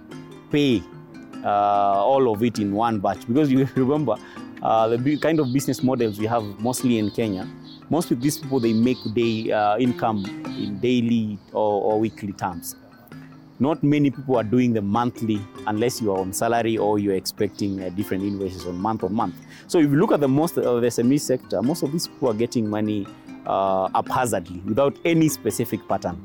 pay 0.52 0.84
uh, 1.44 2.04
all 2.04 2.32
of 2.32 2.44
it 2.44 2.60
in 2.60 2.74
one 2.74 3.00
batch 3.00 3.26
because 3.28 3.52
you 3.52 3.68
remember 3.76 4.16
uh, 4.62 4.88
the 4.88 5.18
kind 5.18 5.40
of 5.40 5.54
business 5.54 5.84
models 5.84 6.20
we 6.20 6.26
have 6.26 6.44
mostly 6.60 6.98
in 7.00 7.10
Kenya. 7.12 7.48
Most 7.90 8.12
of 8.12 8.22
these 8.22 8.38
people 8.38 8.60
they 8.60 8.74
make 8.74 8.98
day 9.16 9.52
uh, 9.52 9.78
income 9.78 10.24
in 10.46 10.80
daily 10.80 11.40
or, 11.54 11.82
or 11.82 12.00
weekly 12.00 12.34
terms. 12.34 12.76
Not 13.62 13.84
many 13.84 14.12
people 14.12 14.38
are 14.38 14.44
doing 14.44 14.74
the 14.74 14.82
monthly 14.82 15.42
unless 15.68 16.02
you 16.02 16.12
are 16.12 16.20
on 16.20 16.32
salary 16.32 16.78
or 16.78 17.00
you're 17.00 17.16
expecting 17.16 17.82
uh, 17.82 17.90
different 17.90 18.24
invoices 18.24 18.66
on 18.66 18.76
month 18.78 19.04
on 19.04 19.14
month. 19.14 19.36
So 19.68 19.80
if 19.80 19.90
you 19.90 19.98
look 19.98 20.12
at 20.12 20.20
the 20.22 20.28
most 20.28 20.58
of 20.58 20.82
the 20.82 20.88
SME 20.88 21.20
sector, 21.20 21.62
most 21.62 21.84
of 21.84 21.92
these 21.92 22.08
people 22.08 22.30
are 22.30 22.34
getting 22.34 22.70
money 22.70 23.08
uh, 23.46 23.90
haphazardly 23.94 24.60
without 24.60 24.96
any 25.04 25.28
specific 25.28 25.86
pattern. 25.90 26.18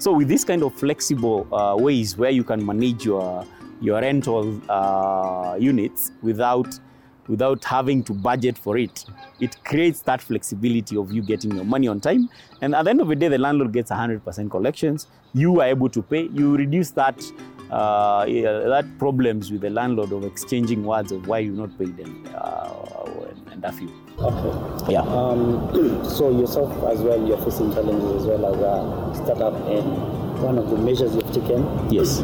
So 0.00 0.12
with 0.12 0.28
this 0.28 0.44
kind 0.44 0.62
of 0.62 0.74
flexible 0.74 1.46
uh, 1.54 1.76
ways 1.76 2.18
where 2.18 2.30
you 2.30 2.44
can 2.44 2.64
manage 2.64 3.04
your 3.04 3.46
your 3.80 4.00
rental 4.00 4.60
uh, 4.70 5.56
units 5.58 6.12
without 6.22 6.78
without 7.28 7.64
having 7.64 8.02
to 8.04 8.12
budget 8.12 8.58
for 8.58 8.76
it, 8.78 9.04
it 9.40 9.62
creates 9.64 10.00
that 10.02 10.20
flexibility 10.20 10.96
of 10.96 11.12
you 11.12 11.22
getting 11.22 11.54
your 11.54 11.64
money 11.64 11.88
on 11.88 12.00
time. 12.00 12.28
And 12.60 12.74
at 12.74 12.84
the 12.84 12.90
end 12.90 13.00
of 13.00 13.08
the 13.08 13.16
day, 13.16 13.28
the 13.28 13.38
landlord 13.38 13.72
gets 13.72 13.90
100% 13.90 14.50
collections. 14.50 15.06
You 15.32 15.60
are 15.60 15.66
able 15.66 15.88
to 15.90 16.02
pay. 16.02 16.28
You 16.32 16.56
reduce 16.56 16.90
that 16.92 17.22
uh, 17.70 18.24
that 18.26 18.86
problems 18.98 19.50
with 19.50 19.62
the 19.62 19.70
landlord 19.70 20.12
of 20.12 20.24
exchanging 20.24 20.84
words 20.84 21.10
of 21.10 21.26
why 21.26 21.38
you 21.38 21.52
not 21.52 21.76
paid 21.78 21.96
them 21.96 22.24
uh, 22.34 23.04
and, 23.50 23.64
a 23.64 23.72
few. 23.72 23.90
Okay. 24.18 24.92
Yeah. 24.92 25.00
Um, 25.00 26.04
so 26.04 26.30
yourself 26.30 26.70
as 26.84 27.00
well, 27.00 27.26
you're 27.26 27.38
facing 27.38 27.72
challenges 27.72 28.22
as 28.22 28.26
well 28.26 28.54
as 28.54 28.60
a 28.60 29.24
startup, 29.24 29.54
and 29.66 30.42
one 30.42 30.58
of 30.58 30.70
the 30.70 30.76
measures 30.76 31.14
you've 31.14 31.32
taken 31.32 31.90
Yes. 31.90 32.20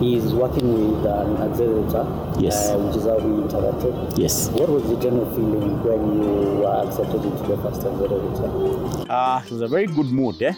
Is 0.00 0.32
working 0.32 0.72
with 0.94 1.04
an 1.06 1.36
accelerator, 1.42 2.06
Yes. 2.38 2.70
uh, 2.70 2.78
which 2.78 2.96
is 2.98 3.02
how 3.04 3.18
we 3.18 3.42
interacted. 3.42 4.16
Yes. 4.16 4.48
What 4.50 4.68
was 4.68 4.84
the 4.84 4.94
general 4.96 5.26
feeling 5.34 5.82
when 5.82 6.22
you 6.22 6.60
were 6.62 6.86
accepted 6.86 7.24
into 7.24 7.42
the 7.42 7.56
FAST 7.56 7.82
accelerator? 7.84 9.10
Uh, 9.10 9.42
it 9.44 9.50
was 9.50 9.60
a 9.60 9.66
very 9.66 9.86
good 9.86 10.06
mood. 10.06 10.40
Eh? 10.40 10.54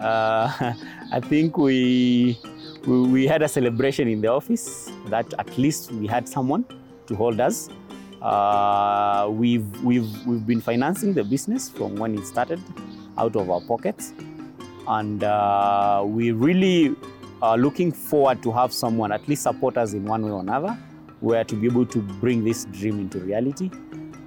Uh, 0.00 0.74
I 1.12 1.20
think 1.20 1.56
we, 1.56 2.36
we 2.84 3.02
we 3.06 3.26
had 3.28 3.42
a 3.42 3.48
celebration 3.48 4.08
in 4.08 4.20
the 4.22 4.28
office 4.28 4.90
that 5.06 5.32
at 5.38 5.56
least 5.56 5.92
we 5.92 6.08
had 6.08 6.28
someone 6.28 6.64
to 7.06 7.14
hold 7.14 7.38
us. 7.40 7.68
Uh, 8.20 9.28
we've 9.30 9.70
we've 9.84 10.10
we've 10.26 10.44
been 10.44 10.60
financing 10.60 11.14
the 11.14 11.22
business 11.22 11.70
from 11.70 11.94
when 11.94 12.18
it 12.18 12.26
started 12.26 12.60
out 13.16 13.36
of 13.36 13.48
our 13.50 13.60
pockets, 13.60 14.12
and 14.88 15.22
uh, 15.22 16.02
we 16.04 16.32
really 16.32 16.96
are 17.42 17.56
looking 17.56 17.92
forward 17.92 18.42
to 18.42 18.52
have 18.52 18.72
someone 18.72 19.12
at 19.12 19.26
least 19.28 19.42
support 19.42 19.76
us 19.76 19.92
in 19.92 20.04
one 20.04 20.22
way 20.22 20.30
or 20.30 20.40
another, 20.40 20.76
where 21.20 21.44
to 21.44 21.54
be 21.54 21.66
able 21.66 21.86
to 21.86 21.98
bring 21.98 22.44
this 22.44 22.64
dream 22.66 22.98
into 22.98 23.18
reality 23.18 23.70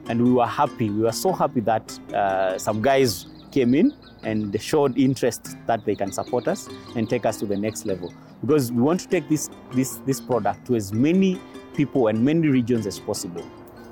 and 0.07 0.21
we 0.21 0.31
were 0.31 0.45
happy. 0.47 0.89
We 0.89 1.03
were 1.03 1.11
so 1.11 1.31
happy 1.31 1.61
that 1.61 1.99
uh, 2.13 2.57
some 2.57 2.81
guys 2.81 3.27
came 3.51 3.73
in 3.73 3.93
and 4.23 4.59
showed 4.61 4.97
interest 4.97 5.57
that 5.67 5.85
they 5.85 5.95
can 5.95 6.11
support 6.11 6.47
us 6.47 6.69
and 6.95 7.09
take 7.09 7.25
us 7.25 7.37
to 7.37 7.45
the 7.45 7.57
next 7.57 7.85
level. 7.85 8.13
Because 8.41 8.71
we 8.71 8.81
want 8.81 8.99
to 9.01 9.07
take 9.07 9.29
this 9.29 9.49
this 9.73 9.97
this 10.05 10.19
product 10.19 10.67
to 10.67 10.75
as 10.75 10.93
many 10.93 11.39
people 11.75 12.07
and 12.07 12.23
many 12.23 12.47
regions 12.47 12.85
as 12.85 12.99
possible 12.99 13.45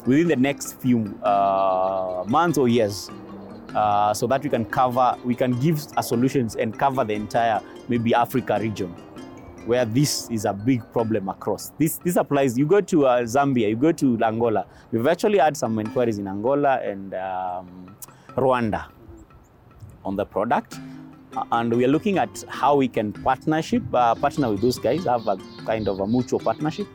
within 0.05 0.27
the 0.27 0.35
next 0.35 0.79
few 0.79 1.17
uh, 1.23 2.23
months 2.27 2.57
or 2.57 2.67
years. 2.67 3.09
Uh, 3.75 4.13
so 4.13 4.27
that 4.27 4.43
we 4.43 4.49
can 4.49 4.65
cover, 4.65 5.17
we 5.23 5.33
can 5.33 5.57
give 5.61 5.79
a 5.95 6.03
solutions 6.03 6.57
and 6.57 6.77
cover 6.77 7.05
the 7.05 7.13
entire 7.13 7.61
maybe 7.87 8.13
Africa 8.13 8.57
region 8.59 8.93
where 9.65 9.85
this 9.85 10.29
is 10.29 10.45
a 10.45 10.53
big 10.53 10.81
problem 10.91 11.29
across. 11.29 11.71
This 11.77 11.97
this 11.97 12.15
applies. 12.15 12.57
You 12.57 12.65
go 12.65 12.81
to 12.81 13.05
uh, 13.05 13.21
Zambia, 13.23 13.69
you 13.69 13.75
go 13.75 13.91
to 13.91 14.17
Angola. 14.23 14.65
We've 14.91 15.07
actually 15.07 15.37
had 15.37 15.55
some 15.55 15.77
inquiries 15.79 16.17
in 16.17 16.27
Angola 16.27 16.79
and 16.83 17.13
um, 17.13 17.95
Rwanda 18.35 18.87
on 20.03 20.15
the 20.15 20.25
product, 20.25 20.79
and 21.51 21.73
we 21.73 21.85
are 21.85 21.89
looking 21.89 22.17
at 22.17 22.43
how 22.47 22.75
we 22.75 22.87
can 22.87 23.13
partnership 23.13 23.83
uh, 23.93 24.15
partner 24.15 24.49
with 24.49 24.61
those 24.61 24.79
guys, 24.79 25.05
have 25.05 25.27
a 25.27 25.37
kind 25.65 25.87
of 25.87 25.99
a 25.99 26.07
mutual 26.07 26.39
partnership, 26.39 26.87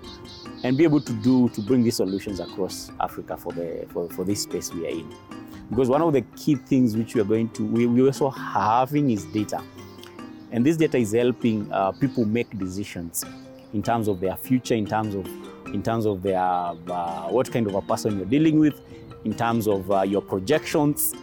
and 0.65 0.77
be 0.77 0.85
able 0.85 1.01
to 1.01 1.13
do 1.23 1.49
to 1.51 1.61
bring 1.61 1.83
these 1.85 1.97
solutions 1.97 2.41
across 2.41 2.91
Africa 3.01 3.37
for 3.37 3.53
the 3.53 3.87
for, 3.93 4.09
for 4.11 4.25
this 4.25 4.43
space 4.43 4.73
we 4.73 4.87
are 4.87 4.91
in. 4.91 5.15
Because 5.71 5.89
one 5.89 6.03
of 6.03 6.13
the 6.13 6.23
key 6.37 6.55
things 6.55 6.97
which 6.97 7.15
we 7.15 7.21
are 7.21 7.25
going 7.25 7.49
to 7.51 7.65
we, 7.65 7.87
we 7.87 8.05
also 8.05 8.31
having 8.31 9.11
is 9.11 9.25
data. 9.27 9.63
And 10.53 10.65
this 10.65 10.77
data 10.77 10.97
is 10.97 11.13
helping 11.13 11.71
uh, 11.73 11.93
people 11.93 12.25
make 12.25 12.59
decisions 12.59 13.25
in 13.73 13.83
terms 13.83 14.09
of 14.09 14.21
their 14.21 14.37
future, 14.37 14.75
in 14.75 14.87
terms 14.87 15.15
of 15.15 15.27
in 15.75 15.83
terms 15.83 16.07
of 16.07 16.23
their 16.23 16.39
uh, 16.39 17.29
what 17.29 17.51
kind 17.53 17.67
of 17.67 17.75
a 17.75 17.83
person 17.83 18.17
you're 18.17 18.27
dealing 18.27 18.59
with, 18.59 18.81
in 19.25 19.35
terms 19.35 19.67
of 19.67 19.91
uh, 19.91 20.03
your 20.03 20.23
projections. 20.23 21.15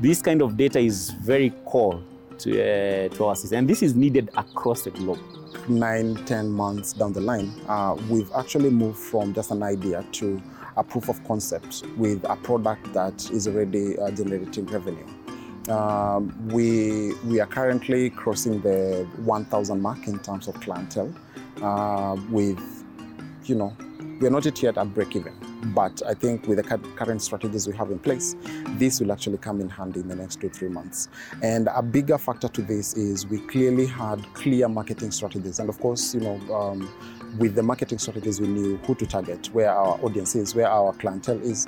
This 0.00 0.22
kind 0.22 0.40
of 0.40 0.56
data 0.56 0.78
is 0.78 1.10
very 1.10 1.50
core 1.66 2.02
to, 2.38 2.50
uh, 2.50 3.08
to 3.10 3.24
our 3.26 3.36
system, 3.36 3.58
and 3.58 3.68
this 3.68 3.82
is 3.82 3.94
needed 3.94 4.30
across 4.34 4.82
the 4.82 4.90
globe. 4.90 5.20
nine, 5.68 6.16
ten 6.26 6.48
months 6.50 6.92
down 6.92 7.12
the 7.12 7.20
line, 7.20 7.52
uh, 7.68 7.96
we've 8.08 8.30
actually 8.32 8.70
moved 8.70 8.98
from 8.98 9.34
just 9.34 9.50
an 9.50 9.62
idea 9.62 10.04
to 10.12 10.40
a 10.76 10.84
proof 10.84 11.08
of 11.08 11.22
concept 11.24 11.84
with 11.96 12.24
a 12.24 12.36
product 12.36 12.92
that 12.92 13.30
is 13.30 13.46
already 13.46 13.98
uh, 13.98 14.10
generating 14.10 14.66
revenue. 14.66 15.06
Um, 15.70 16.48
we, 16.48 17.14
we 17.24 17.38
are 17.40 17.46
currently 17.46 18.10
crossing 18.10 18.60
the 18.60 19.08
1,000 19.24 19.80
mark 19.80 20.06
in 20.08 20.18
terms 20.18 20.48
of 20.48 20.60
clientele 20.60 21.14
uh, 21.62 22.16
with, 22.28 22.58
you 23.44 23.54
know, 23.54 23.76
we're 24.20 24.30
not 24.30 24.62
yet 24.62 24.76
at 24.76 24.94
break 24.94 25.16
even. 25.16 25.32
But 25.74 26.02
I 26.06 26.14
think 26.14 26.46
with 26.46 26.56
the 26.56 26.78
current 26.96 27.22
strategies 27.22 27.68
we 27.68 27.76
have 27.76 27.90
in 27.90 27.98
place, 27.98 28.34
this 28.72 29.00
will 29.00 29.12
actually 29.12 29.38
come 29.38 29.60
in 29.60 29.68
handy 29.68 30.00
in 30.00 30.08
the 30.08 30.16
next 30.16 30.40
two, 30.40 30.48
three 30.48 30.68
months. 30.68 31.08
And 31.42 31.68
a 31.74 31.82
bigger 31.82 32.18
factor 32.18 32.48
to 32.48 32.62
this 32.62 32.94
is 32.94 33.26
we 33.26 33.38
clearly 33.40 33.86
had 33.86 34.22
clear 34.34 34.68
marketing 34.68 35.10
strategies. 35.10 35.58
And 35.58 35.68
of 35.68 35.78
course, 35.78 36.14
you 36.14 36.20
know, 36.20 36.54
um, 36.54 36.90
with 37.38 37.54
the 37.54 37.62
marketing 37.62 37.98
strategies, 37.98 38.40
we 38.40 38.48
knew 38.48 38.76
who 38.78 38.94
to 38.96 39.06
target, 39.06 39.48
where 39.52 39.70
our 39.70 39.98
audience 40.02 40.34
is, 40.34 40.54
where 40.54 40.68
our 40.68 40.92
clientele 40.94 41.40
is, 41.42 41.66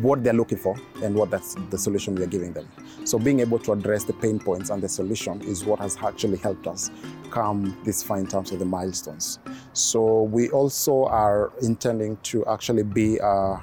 what 0.00 0.24
they're 0.24 0.32
looking 0.32 0.58
for, 0.58 0.76
and 1.02 1.14
what 1.14 1.30
that's 1.30 1.54
the 1.70 1.78
solution 1.78 2.14
we're 2.14 2.26
giving 2.26 2.52
them. 2.52 2.68
So 3.04 3.18
being 3.18 3.40
able 3.40 3.58
to 3.60 3.72
address 3.72 4.04
the 4.04 4.12
pain 4.12 4.38
points 4.38 4.70
and 4.70 4.82
the 4.82 4.88
solution 4.88 5.40
is 5.42 5.64
what 5.64 5.78
has 5.78 5.96
actually 6.02 6.38
helped 6.38 6.66
us 6.66 6.90
come 7.30 7.76
this 7.84 8.02
far 8.02 8.18
in 8.18 8.26
terms 8.26 8.50
of 8.52 8.58
the 8.58 8.64
milestones. 8.64 9.38
So 9.72 10.24
we 10.24 10.50
also 10.50 11.04
are 11.04 11.52
intending 11.62 12.16
to 12.24 12.44
actually 12.46 12.82
be 12.82 13.18
a, 13.18 13.62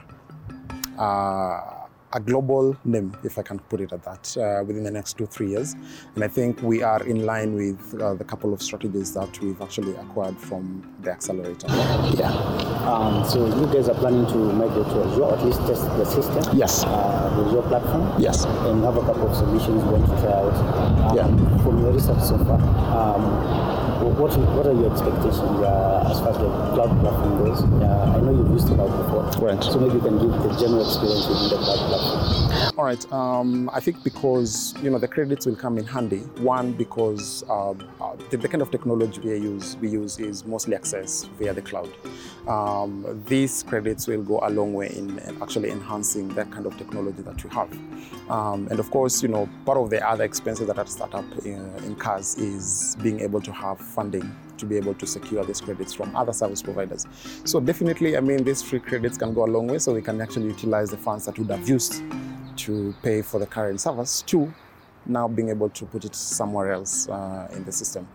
a, 0.97 1.82
a 2.15 2.19
global 2.19 2.77
name, 2.85 3.15
if 3.23 3.37
I 3.39 3.41
can 3.41 3.59
put 3.59 3.81
it 3.81 3.91
at 3.91 4.03
that, 4.03 4.37
uh, 4.37 4.63
within 4.63 4.83
the 4.83 4.91
next 4.91 5.17
two, 5.17 5.25
three 5.25 5.49
years. 5.49 5.75
And 6.15 6.23
I 6.23 6.27
think 6.27 6.61
we 6.61 6.83
are 6.83 7.03
in 7.03 7.25
line 7.25 7.55
with 7.55 7.99
uh, 7.99 8.13
the 8.13 8.23
couple 8.23 8.53
of 8.53 8.61
strategies 8.61 9.13
that 9.13 9.39
we've 9.41 9.59
actually 9.61 9.95
acquired 9.95 10.37
from 10.37 10.87
the 11.01 11.11
accelerator. 11.11 11.67
Yeah. 12.15 12.31
Um, 12.85 13.25
so 13.27 13.45
you 13.45 13.65
guys 13.73 13.89
are 13.89 13.95
planning 13.95 14.27
to 14.27 14.37
migrate 14.37 14.85
to 14.87 15.03
Azure, 15.05 15.23
or 15.23 15.37
at 15.37 15.45
least 15.45 15.59
test 15.65 15.83
the 15.97 16.05
system? 16.05 16.57
Yes. 16.57 16.83
Uh, 16.83 17.33
the 17.35 17.45
Azure 17.49 17.67
platform? 17.67 18.21
Yes. 18.21 18.45
And 18.45 18.79
you 18.79 18.85
have 18.85 18.97
a 18.97 19.05
couple 19.05 19.29
of 19.29 19.35
solutions 19.35 19.83
you 19.83 19.89
want 19.89 20.05
to 20.05 20.15
try 20.21 20.33
out. 20.33 20.53
Um, 20.53 21.17
Yeah. 21.17 21.27
From 21.63 21.81
your 21.81 21.91
research 21.93 22.21
so 22.21 22.37
far, 22.45 22.59
um, 22.59 23.21
what, 24.19 24.37
what 24.37 24.65
are 24.67 24.73
your 24.73 24.91
expectations 24.91 25.39
uh, 25.39 26.09
as 26.11 26.19
far 26.19 26.29
as 26.29 26.37
the 26.37 26.49
cloud 26.75 26.91
platform 27.01 27.37
goes? 27.39 27.61
Uh, 27.63 28.13
I 28.15 28.19
know 28.21 28.31
you've 28.31 28.51
used 28.51 28.67
cloud 28.67 28.91
before. 29.01 29.23
Right. 29.47 29.63
So 29.63 29.79
maybe 29.79 29.95
you 29.95 30.01
can 30.01 30.19
give 30.19 30.31
the 30.43 30.49
general 30.59 30.83
experience 30.85 31.27
within 31.27 31.49
the 31.49 31.57
cloud 31.63 31.81
platform. 31.87 32.02
All 32.77 32.85
right. 32.85 33.11
Um, 33.13 33.69
I 33.71 33.79
think 33.79 34.03
because 34.03 34.73
you 34.81 34.89
know 34.89 34.97
the 34.97 35.07
credits 35.07 35.45
will 35.45 35.55
come 35.55 35.77
in 35.77 35.85
handy. 35.85 36.19
One 36.39 36.73
because 36.73 37.43
um, 37.49 37.87
uh, 38.01 38.15
the, 38.29 38.37
the 38.37 38.47
kind 38.47 38.61
of 38.61 38.71
technology 38.71 39.21
we 39.21 39.37
use 39.37 39.77
we 39.77 39.89
use 39.89 40.19
is 40.19 40.45
mostly 40.45 40.75
access 40.75 41.25
via 41.37 41.53
the 41.53 41.61
cloud. 41.61 41.89
Um, 42.47 43.23
these 43.27 43.63
credits 43.63 44.07
will 44.07 44.23
go 44.23 44.39
a 44.43 44.49
long 44.49 44.73
way 44.73 44.89
in 44.89 45.19
actually 45.41 45.69
enhancing 45.69 46.29
that 46.29 46.51
kind 46.51 46.65
of 46.65 46.77
technology 46.77 47.21
that 47.21 47.43
we 47.43 47.49
have. 47.51 47.71
Um, 48.29 48.67
and 48.69 48.79
of 48.79 48.89
course, 48.91 49.21
you 49.21 49.29
know, 49.29 49.47
part 49.65 49.77
of 49.77 49.89
the 49.89 50.05
other 50.07 50.23
expenses 50.23 50.67
that 50.67 50.77
a 50.77 50.85
startup 50.87 51.25
in, 51.45 51.71
incurs 51.85 52.35
is 52.37 52.97
being 53.01 53.19
able 53.19 53.41
to 53.41 53.51
have 53.51 53.79
funding 53.79 54.35
to 54.63 54.69
be 54.69 54.77
able 54.77 54.93
to 54.95 55.05
secure 55.05 55.43
these 55.43 55.61
credits 55.61 55.93
from 55.93 56.15
other 56.15 56.33
service 56.33 56.61
providers. 56.61 57.05
So 57.43 57.59
definitely, 57.59 58.17
I 58.17 58.21
mean, 58.21 58.43
these 58.43 58.61
free 58.61 58.79
credits 58.79 59.17
can 59.17 59.33
go 59.33 59.45
a 59.45 59.51
long 59.55 59.67
way, 59.67 59.79
so 59.79 59.93
we 59.93 60.01
can 60.01 60.21
actually 60.21 60.47
utilize 60.47 60.89
the 60.89 60.97
funds 60.97 61.25
that 61.25 61.37
would 61.37 61.49
have 61.49 61.67
used 61.67 62.01
to 62.55 62.95
pay 63.03 63.21
for 63.21 63.39
the 63.39 63.45
current 63.45 63.81
service 63.81 64.21
to 64.23 64.53
now 65.05 65.27
being 65.27 65.49
able 65.49 65.69
to 65.69 65.85
put 65.85 66.05
it 66.05 66.15
somewhere 66.15 66.71
else 66.71 67.09
uh, 67.09 67.47
in 67.53 67.63
the 67.65 67.71
system. 67.71 68.07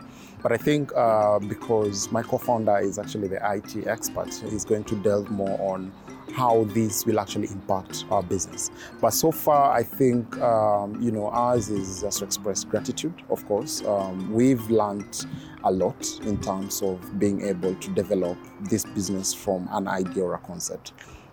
But 0.43 0.53
I 0.53 0.57
think 0.57 0.91
uh, 0.97 1.39
because 1.39 2.11
my 2.11 2.23
co-founder 2.23 2.79
is 2.79 2.99
actually 2.99 3.29
the 3.29 3.41
IT 3.55 3.87
expert, 3.87 4.33
he's 4.49 4.65
going 4.65 4.85
to 4.85 4.95
delve 5.03 5.31
more 5.31 5.61
on 5.61 5.93
how 6.39 6.65
this 6.69 7.05
will 7.05 7.19
actually 7.19 7.49
impact 7.49 8.05
our 8.11 8.23
business. 8.23 8.71
But 9.01 9.11
so 9.11 9.33
far, 9.33 9.73
I 9.73 9.83
think 9.83 10.39
um, 10.39 11.01
you 11.03 11.11
know 11.11 11.27
ours 11.27 11.69
is 11.69 12.03
just 12.03 12.21
to 12.21 12.25
express 12.25 12.65
gratitude. 12.65 13.15
Of 13.29 13.45
course, 13.47 13.85
um, 13.85 14.33
we've 14.33 14.71
learned 14.71 15.27
a 15.65 15.73
lot 15.73 16.07
in 16.23 16.41
terms 16.41 16.81
of 16.81 17.19
being 17.19 17.43
able 17.43 17.75
to 17.75 17.91
develop 17.91 18.39
this 18.61 18.85
business 18.85 19.35
from 19.35 19.69
an 19.73 19.89
idea 19.89 20.23
or 20.23 20.35
a 20.35 20.39
concept. 20.39 20.93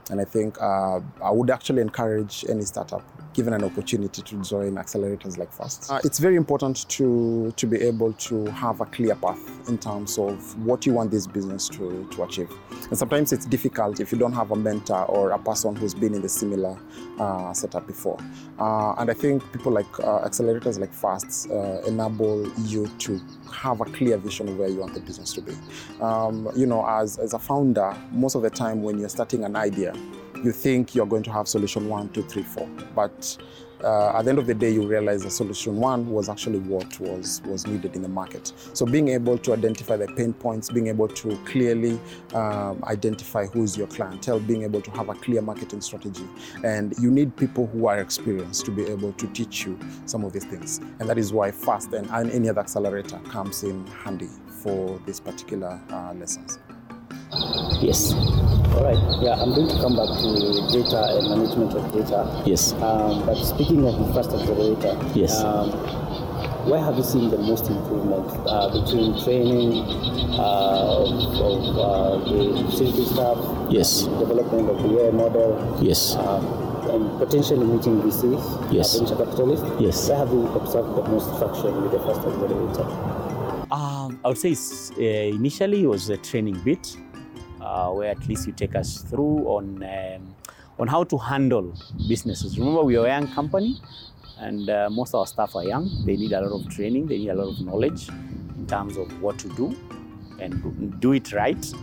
And 0.10 0.20
I 0.20 0.26
think 0.26 0.60
uh, 0.62 1.00
I 1.24 1.32
would 1.32 1.50
actually 1.52 1.82
encourage 1.82 2.46
any 2.50 2.64
startup 2.64 3.04
given 3.36 3.54
an 3.54 3.64
opportunity 3.64 4.22
to 4.22 4.42
join 4.42 4.76
accelerators 4.76 5.38
like 5.38 5.52
FAST. 5.52 5.92
Uh, 5.92 6.00
it's 6.04 6.20
very 6.20 6.38
important 6.38 6.88
to, 6.90 7.52
to 7.58 7.68
be 7.68 7.78
able 7.82 8.14
to 8.14 8.46
have 8.46 8.80
a 8.80 8.86
clear 8.86 9.14
path 9.16 9.70
in 9.70 9.78
terms 9.78 10.18
of 10.18 10.58
what 10.66 10.86
you 10.86 10.94
want 10.94 11.12
this 11.12 11.28
business 11.28 11.68
to, 11.68 12.08
to 12.12 12.24
achieve. 12.24 12.50
And 12.90 12.98
sometimes 12.98 13.34
it's 13.34 13.46
difficult 13.46 14.00
if 14.00 14.12
you 14.12 14.18
don't 14.18 14.34
have 14.34 14.52
a 14.52 14.56
mentor 14.56 15.04
or 15.06 15.32
a 15.32 15.40
person 15.40 15.76
who's 15.76 15.94
been 15.94 16.14
in 16.14 16.22
the 16.22 16.30
similar 16.30 16.78
uh, 17.20 17.52
setup 17.54 17.86
before. 17.88 18.18
Uh, 18.58 18.94
and 18.94 19.12
I 19.12 19.14
think 19.14 19.44
people 19.52 19.72
like 19.72 20.00
uh, 20.00 20.28
accelerators 20.28 20.80
like 20.80 20.94
FAST 20.94 21.52
uh, 21.52 21.82
enable 21.86 22.50
you 22.62 22.88
to 23.00 23.22
have 23.52 23.82
a 23.82 23.86
clear 23.86 24.18
vision 24.18 24.48
of 24.48 24.58
where 24.58 24.70
you 24.70 24.80
want 24.80 24.94
the 24.94 25.02
business 25.02 25.34
to 25.34 25.42
be. 25.42 25.54
Um, 26.02 26.50
you 26.56 26.66
know, 26.66 26.88
as, 26.88 27.18
as 27.18 27.34
a 27.34 27.40
founder, 27.40 27.96
most 28.12 28.36
of 28.36 28.44
the 28.44 28.50
time 28.50 28.82
when 28.82 28.98
you're 28.98 29.10
starting 29.10 29.44
an 29.44 29.56
idea, 29.56 29.94
you 30.44 30.52
think 30.52 30.96
you're 30.96 31.06
going 31.06 31.24
to 31.24 31.32
have 31.32 31.48
solution 31.48 31.88
one, 31.88 32.10
two, 32.10 32.24
three, 32.24 32.44
four. 32.44 32.68
But 32.96 33.38
uh, 33.84 34.18
at 34.18 34.24
the 34.24 34.30
end 34.30 34.40
of 34.40 34.48
the 34.48 34.54
day, 34.54 34.72
you 34.72 34.88
realize 34.88 35.24
that 35.24 35.32
solution 35.32 35.78
one 35.78 36.10
was 36.10 36.30
actually 36.30 36.60
what 36.60 37.00
was, 37.00 37.42
was 37.46 37.68
needed 37.68 37.96
in 37.96 38.02
the 38.02 38.08
market. 38.08 38.54
So 38.74 38.86
being 38.86 39.10
able 39.10 39.38
to 39.40 39.54
identify 39.54 39.98
the 39.98 40.08
pain 40.08 40.34
points, 40.34 40.70
being 40.70 40.88
able 40.88 41.08
to 41.08 41.38
clearly 41.46 42.00
um, 42.34 42.84
identify 42.86 43.46
who's 43.46 43.78
your 43.78 43.88
clientele, 43.88 44.40
being 44.40 44.64
able 44.64 44.82
to 44.82 44.92
have 44.92 45.10
a 45.10 45.14
clear 45.14 45.42
marketing 45.42 45.82
strategy. 45.82 46.26
And 46.64 46.94
you 47.00 47.12
need 47.12 47.36
people 47.36 47.68
who 47.68 47.88
are 47.88 48.00
experienced 48.00 48.66
to 48.66 48.72
be 48.72 48.86
able 48.86 49.14
to 49.14 49.28
teach 49.28 49.66
you 49.66 49.78
some 50.06 50.24
of 50.24 50.34
these 50.34 50.46
things. 50.46 50.80
And 51.00 51.10
that 51.10 51.18
is 51.18 51.34
why 51.34 51.52
FAST 51.52 51.94
and, 51.94 52.10
any 52.26 52.50
other 52.50 52.62
accelerator 52.62 53.20
comes 53.30 53.64
in 53.64 53.86
handy 53.88 54.30
for 54.64 55.00
these 55.06 55.20
particular 55.20 55.80
uh, 55.92 56.14
lessons. 56.14 56.58
Yes. 57.82 58.14
All 58.14 58.84
right. 58.84 58.98
Yeah, 59.22 59.34
I'm 59.42 59.54
going 59.54 59.68
to 59.70 59.76
come 59.82 59.96
back 59.96 60.08
to 60.08 60.30
data 60.72 61.18
and 61.20 61.30
management 61.30 61.74
of 61.74 61.92
data. 61.94 62.44
Yes. 62.46 62.74
Um, 62.74 63.26
but 63.26 63.36
speaking 63.44 63.86
of 63.88 63.98
the 64.00 64.14
FAST 64.14 64.32
accelerator, 64.34 64.98
Yes. 65.14 65.40
um, 65.44 65.70
where 66.70 66.82
have 66.82 66.98
you 66.98 67.04
seen 67.04 67.30
the 67.30 67.38
most 67.38 67.70
improvement 67.70 68.26
uh, 68.48 68.70
between 68.74 69.22
training 69.24 69.84
uh, 70.40 71.04
of, 71.04 71.10
of 71.40 71.78
uh, 71.78 72.30
the 72.30 72.72
safety 72.72 73.06
staff, 73.06 73.38
Yes. 73.70 74.04
development 74.04 74.70
of 74.70 74.82
the 74.84 75.06
AI 75.08 75.12
model, 75.12 75.78
Yes. 75.82 76.16
uh, 76.16 76.42
and 76.92 77.20
potentially 77.20 77.66
meeting 77.66 78.02
VCs, 78.02 78.72
Yes. 78.74 78.96
uh, 78.96 79.00
venture 79.00 79.16
capitalists? 79.24 79.66
Yes. 79.80 80.10
Where 80.10 80.18
have 80.18 80.30
you 80.30 80.48
observed 80.48 80.96
the 80.96 81.04
most 81.04 81.28
traction 81.38 81.82
with 81.84 81.92
the 81.92 82.00
FAST 82.00 82.20
accelerator? 82.28 82.88
Um, 83.72 84.20
I 84.24 84.30
would 84.30 84.38
say 84.38 84.52
it's, 84.52 84.92
uh, 84.92 85.02
initially 85.02 85.84
it 85.84 85.88
was 85.88 86.10
a 86.10 86.18
training 86.18 86.60
bit, 86.64 86.96
uh, 87.66 87.92
where 87.92 88.12
at 88.12 88.28
least 88.28 88.48
you 88.48 88.54
take 88.54 88.76
us 88.76 89.02
through 89.02 89.48
on 89.48 89.84
um, 89.84 90.36
on 90.78 90.88
how 90.88 91.04
to 91.04 91.18
handle 91.18 91.74
businesses. 92.08 92.60
Remember, 92.60 92.84
we 92.84 92.98
are 92.98 93.06
a 93.06 93.10
young 93.10 93.28
company, 93.34 93.82
and 94.40 94.70
uh, 94.70 94.90
most 94.90 95.14
of 95.14 95.22
our 95.22 95.28
staff 95.28 95.56
are 95.56 95.64
young. 95.64 95.90
They 96.06 96.16
need 96.18 96.34
a 96.34 96.42
lot 96.42 96.52
of 96.60 96.70
training. 96.70 97.08
They 97.08 97.18
need 97.18 97.30
a 97.30 97.36
lot 97.36 97.48
of 97.54 97.66
knowledge 97.66 98.10
in 98.10 98.68
terms 98.68 98.98
of 98.98 99.22
what 99.22 99.40
to 99.40 99.50
do 99.50 99.76
and 100.40 101.00
do- 101.00 101.14
it 101.14 101.32
right. 101.32 101.74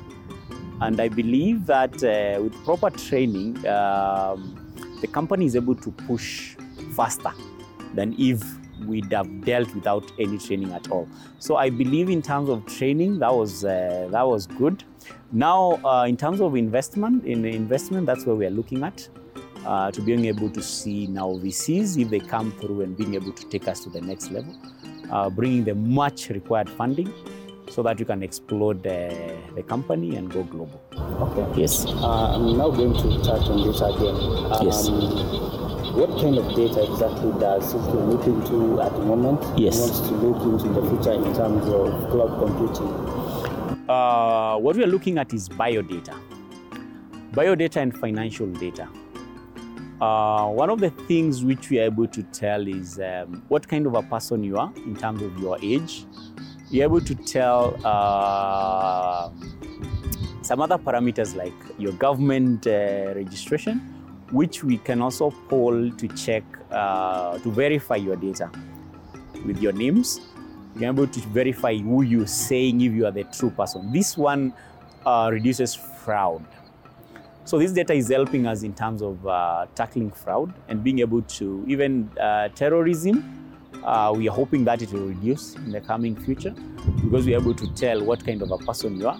And 0.81 1.01
I 1.01 1.09
believe 1.09 1.67
that 1.67 2.03
uh, 2.05 2.43
with 2.43 2.55
proper 2.65 2.91
training, 2.91 3.67
um, 3.67 4.59
the 5.01 5.07
company 5.07 5.47
is 5.47 5.57
able 5.57 5.77
to 5.77 5.91
push 5.91 6.57
faster 6.95 7.33
than 7.95 8.15
if 8.19 8.43
we'd 8.87 9.13
have 9.13 9.45
dealt 9.45 9.73
without 9.75 10.11
any 10.19 10.39
training 10.39 10.73
at 10.73 10.91
all. 10.91 11.09
So 11.39 11.57
I 11.57 11.71
believe 11.71 12.11
in 12.11 12.21
terms 12.21 12.49
of 12.49 12.67
training, 12.67 13.21
that 13.21 13.33
was 13.33 13.65
uh, 13.65 14.09
that 14.11 14.27
was 14.27 14.47
good. 14.47 14.85
Now, 15.33 15.81
uh, 15.85 16.05
in 16.07 16.17
terms 16.17 16.41
of 16.41 16.57
investment, 16.57 17.25
in 17.25 17.45
investment, 17.45 18.07
that's 18.07 18.27
where 18.27 18.37
we 18.37 18.47
are 18.47 18.51
looking 18.51 18.83
at 18.83 19.09
uh, 19.67 19.91
to 19.91 20.01
being 20.01 20.25
able 20.27 20.51
to 20.51 20.63
see 20.63 21.07
now 21.07 21.29
VCs 21.29 22.01
if 22.01 22.11
they 22.11 22.21
come 22.21 22.53
through 22.61 22.83
and 22.83 22.97
being 22.97 23.15
able 23.15 23.33
to 23.33 23.49
take 23.49 23.69
us 23.69 23.81
to 23.85 23.91
the 23.91 24.01
next 24.01 24.31
level, 24.31 24.55
uh, 25.11 25.31
bringing 25.31 25.65
the 25.65 25.75
much 25.75 26.29
required 26.31 26.69
funding 26.69 27.13
so 27.71 27.83
that 27.83 27.99
we 27.99 28.05
can 28.05 28.23
explode 28.23 28.87
uh, 28.87 29.09
the 29.55 29.63
company 29.67 30.17
and 30.17 30.31
go 30.31 30.43
global. 30.43 30.81
Okay. 30.93 31.61
Yes. 31.63 31.87
Uh, 31.87 32.35
I'm 32.35 32.59
now 32.59 32.71
going 32.71 32.93
to 32.93 33.23
touch 33.23 33.49
on 33.49 33.67
this 33.67 33.81
again. 33.81 34.17
Um, 34.53 34.67
Yes. 34.67 34.89
What 35.93 36.09
kind 36.21 36.39
of 36.39 36.49
data 36.57 36.91
exactly 36.91 37.33
does 37.39 37.75
Silqu 37.75 38.09
look 38.09 38.27
into 38.27 38.81
at 38.81 38.93
the 38.93 39.01
moment? 39.05 39.43
Yes. 39.59 39.79
Wants 39.79 40.01
to 40.01 40.15
look 40.15 40.41
into 40.43 40.81
the 40.81 40.89
future 40.89 41.13
in 41.13 41.35
terms 41.35 41.67
of 41.69 42.11
cloud 42.11 42.39
computing. 42.41 43.22
Uh, 43.89 44.57
what 44.59 44.77
we 44.77 44.85
are 44.85 44.89
looking 44.89 45.19
at 45.19 45.35
is 45.35 45.49
biodata, 45.49 46.17
biodata 47.33 47.77
and 47.77 47.99
financial 47.99 48.47
data. 48.47 48.89
Uh, 50.01 50.47
one 50.49 50.71
of 50.71 50.81
the 50.81 50.91
things 51.09 51.45
which 51.45 51.69
we 51.69 51.81
are 51.81 51.85
able 51.85 52.07
to 52.07 52.23
tell 52.25 52.67
is 52.69 53.01
um, 53.01 53.43
what 53.49 53.67
kind 53.67 53.87
of 53.87 53.95
a 53.95 54.03
person 54.05 54.45
you 54.45 54.57
are 54.57 54.73
in 54.77 54.95
terms 54.95 55.21
of 55.21 55.37
your 55.39 55.59
age. 55.63 56.05
You're 56.71 56.85
able 56.85 57.01
to 57.01 57.15
tell 57.15 57.77
uh, 57.85 59.31
some 60.43 60.61
other 60.61 60.79
parameters 60.79 61.35
like 61.35 61.53
your 61.77 61.93
government 61.93 62.67
uh, 62.67 63.13
registration, 63.15 63.79
which 64.31 64.63
we 64.63 64.79
can 64.79 65.03
also 65.03 65.33
poll 65.49 65.91
to 65.91 66.09
check 66.09 66.45
uh, 66.71 67.39
to 67.39 67.51
verify 67.51 67.97
your 67.97 68.17
data 68.17 68.49
with 69.45 69.61
your 69.61 69.73
names 69.73 70.21
you're 70.77 70.91
able 70.91 71.07
to 71.07 71.21
verify 71.29 71.77
who 71.77 72.03
you're 72.03 72.27
saying 72.27 72.81
if 72.81 72.93
you 72.93 73.07
are 73.07 73.11
the 73.11 73.25
true 73.25 73.51
person. 73.51 73.93
This 73.93 74.17
one 74.17 74.55
uh, 75.05 75.29
reduces 75.33 75.75
fraud. 75.75 76.45
So 77.45 77.59
this 77.59 77.73
data 77.73 77.93
is 77.93 78.09
helping 78.09 78.47
us 78.47 78.63
in 78.63 78.73
terms 78.73 79.03
of 79.03 79.27
uh, 79.27 79.67
tackling 79.75 80.13
fraud 80.13 80.55
and 80.69 80.83
being 80.83 81.01
able 81.01 81.23
to 81.23 81.65
even 81.67 82.09
uh, 82.21 82.49
terrorism. 82.49 83.39
Uh, 83.83 84.15
we 84.17 84.29
are 84.29 84.35
hoping 84.35 84.65
that 84.65 84.81
it 84.81 84.93
will 84.93 85.09
reduce 85.09 85.57
in 85.57 85.73
the 85.73 85.81
coming 85.81 86.15
future 86.15 86.55
because 87.03 87.27
we're 87.27 87.39
able 87.39 87.55
to 87.55 87.67
tell 87.75 88.03
what 88.05 88.25
kind 88.25 88.41
of 88.43 88.51
a 88.53 88.59
person 88.59 88.97
you 88.97 89.09
are 89.09 89.19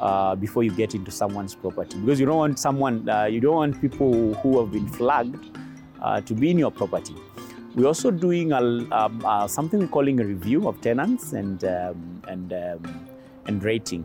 uh, 0.00 0.34
before 0.34 0.62
you 0.62 0.70
get 0.70 0.94
into 0.94 1.10
someone's 1.10 1.54
property. 1.54 1.98
Because 1.98 2.18
you 2.18 2.24
don't 2.24 2.38
want 2.38 2.58
someone, 2.58 3.06
uh, 3.08 3.24
you 3.24 3.40
don't 3.40 3.56
want 3.56 3.80
people 3.80 4.34
who 4.34 4.60
have 4.60 4.72
been 4.72 4.88
flagged 4.88 5.58
uh, 6.00 6.22
to 6.22 6.34
be 6.34 6.50
in 6.50 6.58
your 6.58 6.70
property. 6.70 7.14
We're 7.74 7.86
also 7.86 8.10
doing 8.10 8.52
a, 8.52 8.60
um, 8.60 9.22
uh, 9.24 9.46
something 9.46 9.80
we're 9.80 9.88
calling 9.88 10.20
a 10.20 10.24
review 10.24 10.68
of 10.68 10.80
tenants 10.80 11.32
and, 11.32 11.62
um, 11.64 12.22
and, 12.26 12.52
um, 12.52 13.08
and 13.46 13.62
rating. 13.62 14.04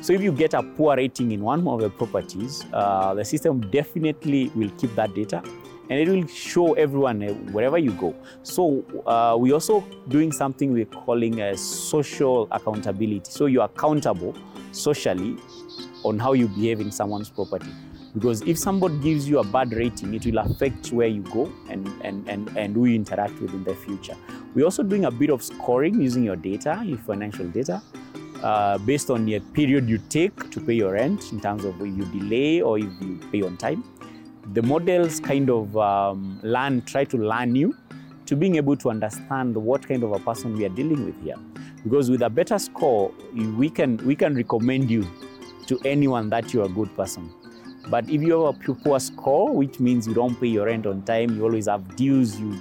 So 0.00 0.12
if 0.12 0.20
you 0.22 0.32
get 0.32 0.54
a 0.54 0.62
poor 0.62 0.96
rating 0.96 1.32
in 1.32 1.42
one 1.42 1.66
of 1.66 1.80
the 1.80 1.90
properties, 1.90 2.64
uh, 2.72 3.14
the 3.14 3.24
system 3.24 3.60
definitely 3.70 4.50
will 4.54 4.70
keep 4.78 4.94
that 4.96 5.14
data 5.14 5.42
and 5.90 5.98
it 5.98 6.08
will 6.08 6.26
show 6.26 6.74
everyone 6.74 7.22
uh, 7.22 7.32
wherever 7.52 7.78
you 7.78 7.92
go. 7.92 8.14
So 8.42 8.84
uh, 9.06 9.36
we're 9.38 9.54
also 9.54 9.84
doing 10.08 10.32
something 10.32 10.72
we're 10.72 10.84
calling 10.84 11.40
a 11.40 11.56
social 11.56 12.48
accountability. 12.50 13.30
So 13.30 13.46
you're 13.46 13.64
accountable 13.64 14.36
socially 14.72 15.36
on 16.04 16.18
how 16.18 16.32
you 16.32 16.48
behave 16.48 16.80
in 16.80 16.90
someone's 16.90 17.30
property. 17.30 17.70
Because 18.18 18.42
if 18.42 18.58
somebody 18.58 18.98
gives 18.98 19.28
you 19.28 19.38
a 19.38 19.44
bad 19.44 19.72
rating, 19.72 20.12
it 20.12 20.26
will 20.26 20.38
affect 20.38 20.92
where 20.92 21.06
you 21.06 21.22
go 21.22 21.52
and, 21.68 21.86
and, 22.02 22.28
and, 22.28 22.48
and 22.56 22.74
who 22.74 22.86
you 22.86 22.96
interact 22.96 23.40
with 23.40 23.54
in 23.54 23.62
the 23.62 23.76
future. 23.76 24.16
We're 24.54 24.64
also 24.64 24.82
doing 24.82 25.04
a 25.04 25.10
bit 25.10 25.30
of 25.30 25.40
scoring 25.40 26.00
using 26.00 26.24
your 26.24 26.34
data, 26.34 26.82
your 26.84 26.98
financial 26.98 27.46
data, 27.46 27.80
uh, 28.42 28.78
based 28.78 29.08
on 29.08 29.24
the 29.24 29.38
period 29.38 29.88
you 29.88 29.98
take 30.08 30.50
to 30.50 30.60
pay 30.60 30.72
your 30.72 30.94
rent 30.94 31.30
in 31.30 31.40
terms 31.40 31.64
of 31.64 31.80
if 31.80 31.96
you 31.96 32.04
delay 32.06 32.60
or 32.60 32.78
if 32.78 32.90
you 33.00 33.20
pay 33.30 33.42
on 33.42 33.56
time. 33.56 33.84
The 34.52 34.62
models 34.62 35.20
kind 35.20 35.48
of 35.48 35.76
um, 35.76 36.40
learn, 36.42 36.82
try 36.82 37.04
to 37.04 37.16
learn 37.16 37.54
you 37.54 37.76
to 38.26 38.34
being 38.34 38.56
able 38.56 38.76
to 38.78 38.90
understand 38.90 39.56
what 39.56 39.86
kind 39.86 40.02
of 40.02 40.10
a 40.10 40.18
person 40.18 40.56
we 40.56 40.64
are 40.64 40.70
dealing 40.70 41.04
with 41.04 41.22
here. 41.22 41.36
Because 41.84 42.10
with 42.10 42.22
a 42.22 42.30
better 42.30 42.58
score, 42.58 43.12
we 43.56 43.70
can, 43.70 43.96
we 43.98 44.16
can 44.16 44.34
recommend 44.34 44.90
you 44.90 45.06
to 45.66 45.78
anyone 45.84 46.30
that 46.30 46.52
you're 46.52 46.64
a 46.64 46.68
good 46.68 46.94
person. 46.96 47.32
But 47.90 48.08
if 48.10 48.22
you 48.22 48.44
have 48.44 48.68
a 48.68 48.74
poor 48.74 49.00
score, 49.00 49.54
which 49.54 49.80
means 49.80 50.06
you 50.06 50.14
don't 50.14 50.38
pay 50.38 50.48
your 50.48 50.66
rent 50.66 50.86
on 50.86 51.02
time, 51.02 51.36
you 51.36 51.44
always 51.44 51.66
have 51.66 51.96
dues, 51.96 52.38
you, 52.38 52.60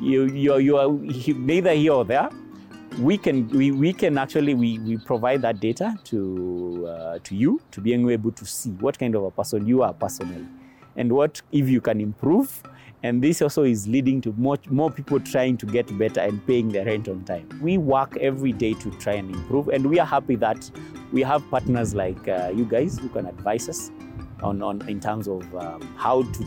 you, 0.00 0.24
you, 0.26 0.58
you 0.58 0.76
are 0.76 0.90
neither 1.36 1.72
here 1.72 1.92
or 1.92 2.04
there, 2.04 2.30
we 2.98 3.18
can 3.18 3.48
we, 3.48 3.72
we 3.72 3.92
can 3.92 4.16
actually 4.18 4.54
we, 4.54 4.78
we 4.78 4.96
provide 4.98 5.42
that 5.42 5.58
data 5.58 5.94
to 6.04 6.86
uh, 6.88 7.18
to 7.24 7.34
you 7.34 7.60
to 7.72 7.80
be 7.80 7.92
able 7.92 8.30
to 8.30 8.46
see 8.46 8.70
what 8.70 8.98
kind 8.98 9.16
of 9.16 9.24
a 9.24 9.30
person 9.32 9.66
you 9.66 9.82
are 9.82 9.92
personally 9.92 10.46
and 10.96 11.12
what 11.12 11.42
if 11.52 11.68
you 11.68 11.80
can 11.80 12.00
improve. 12.00 12.62
And 13.02 13.22
this 13.22 13.42
also 13.42 13.64
is 13.64 13.86
leading 13.86 14.22
to 14.22 14.32
much 14.32 14.70
more 14.70 14.90
people 14.90 15.20
trying 15.20 15.58
to 15.58 15.66
get 15.66 15.96
better 15.98 16.20
and 16.20 16.44
paying 16.46 16.70
their 16.70 16.86
rent 16.86 17.06
on 17.06 17.22
time. 17.24 17.46
We 17.60 17.76
work 17.76 18.16
every 18.16 18.52
day 18.52 18.72
to 18.72 18.90
try 18.92 19.14
and 19.14 19.34
improve. 19.34 19.68
And 19.68 19.84
we 19.90 19.98
are 19.98 20.06
happy 20.06 20.36
that 20.36 20.70
we 21.12 21.20
have 21.20 21.46
partners 21.50 21.94
like 21.94 22.26
uh, 22.26 22.50
you 22.54 22.64
guys 22.64 22.98
who 22.98 23.10
can 23.10 23.26
advise 23.26 23.68
us 23.68 23.90
on, 24.42 24.62
on 24.62 24.86
in 24.88 25.00
terms 25.00 25.28
of 25.28 25.42
um, 25.54 25.80
how 25.96 26.22
to 26.22 26.46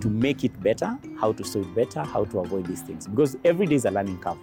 to 0.00 0.08
make 0.08 0.42
it 0.42 0.60
better 0.62 0.98
how 1.18 1.32
to 1.32 1.44
solve 1.44 1.66
it 1.66 1.74
better 1.74 2.02
how 2.02 2.24
to 2.24 2.40
avoid 2.40 2.66
these 2.66 2.82
things. 2.82 3.06
Because 3.06 3.36
every 3.44 3.66
day 3.66 3.76
is 3.76 3.84
a 3.84 3.90
learning 3.90 4.18
curve. 4.18 4.38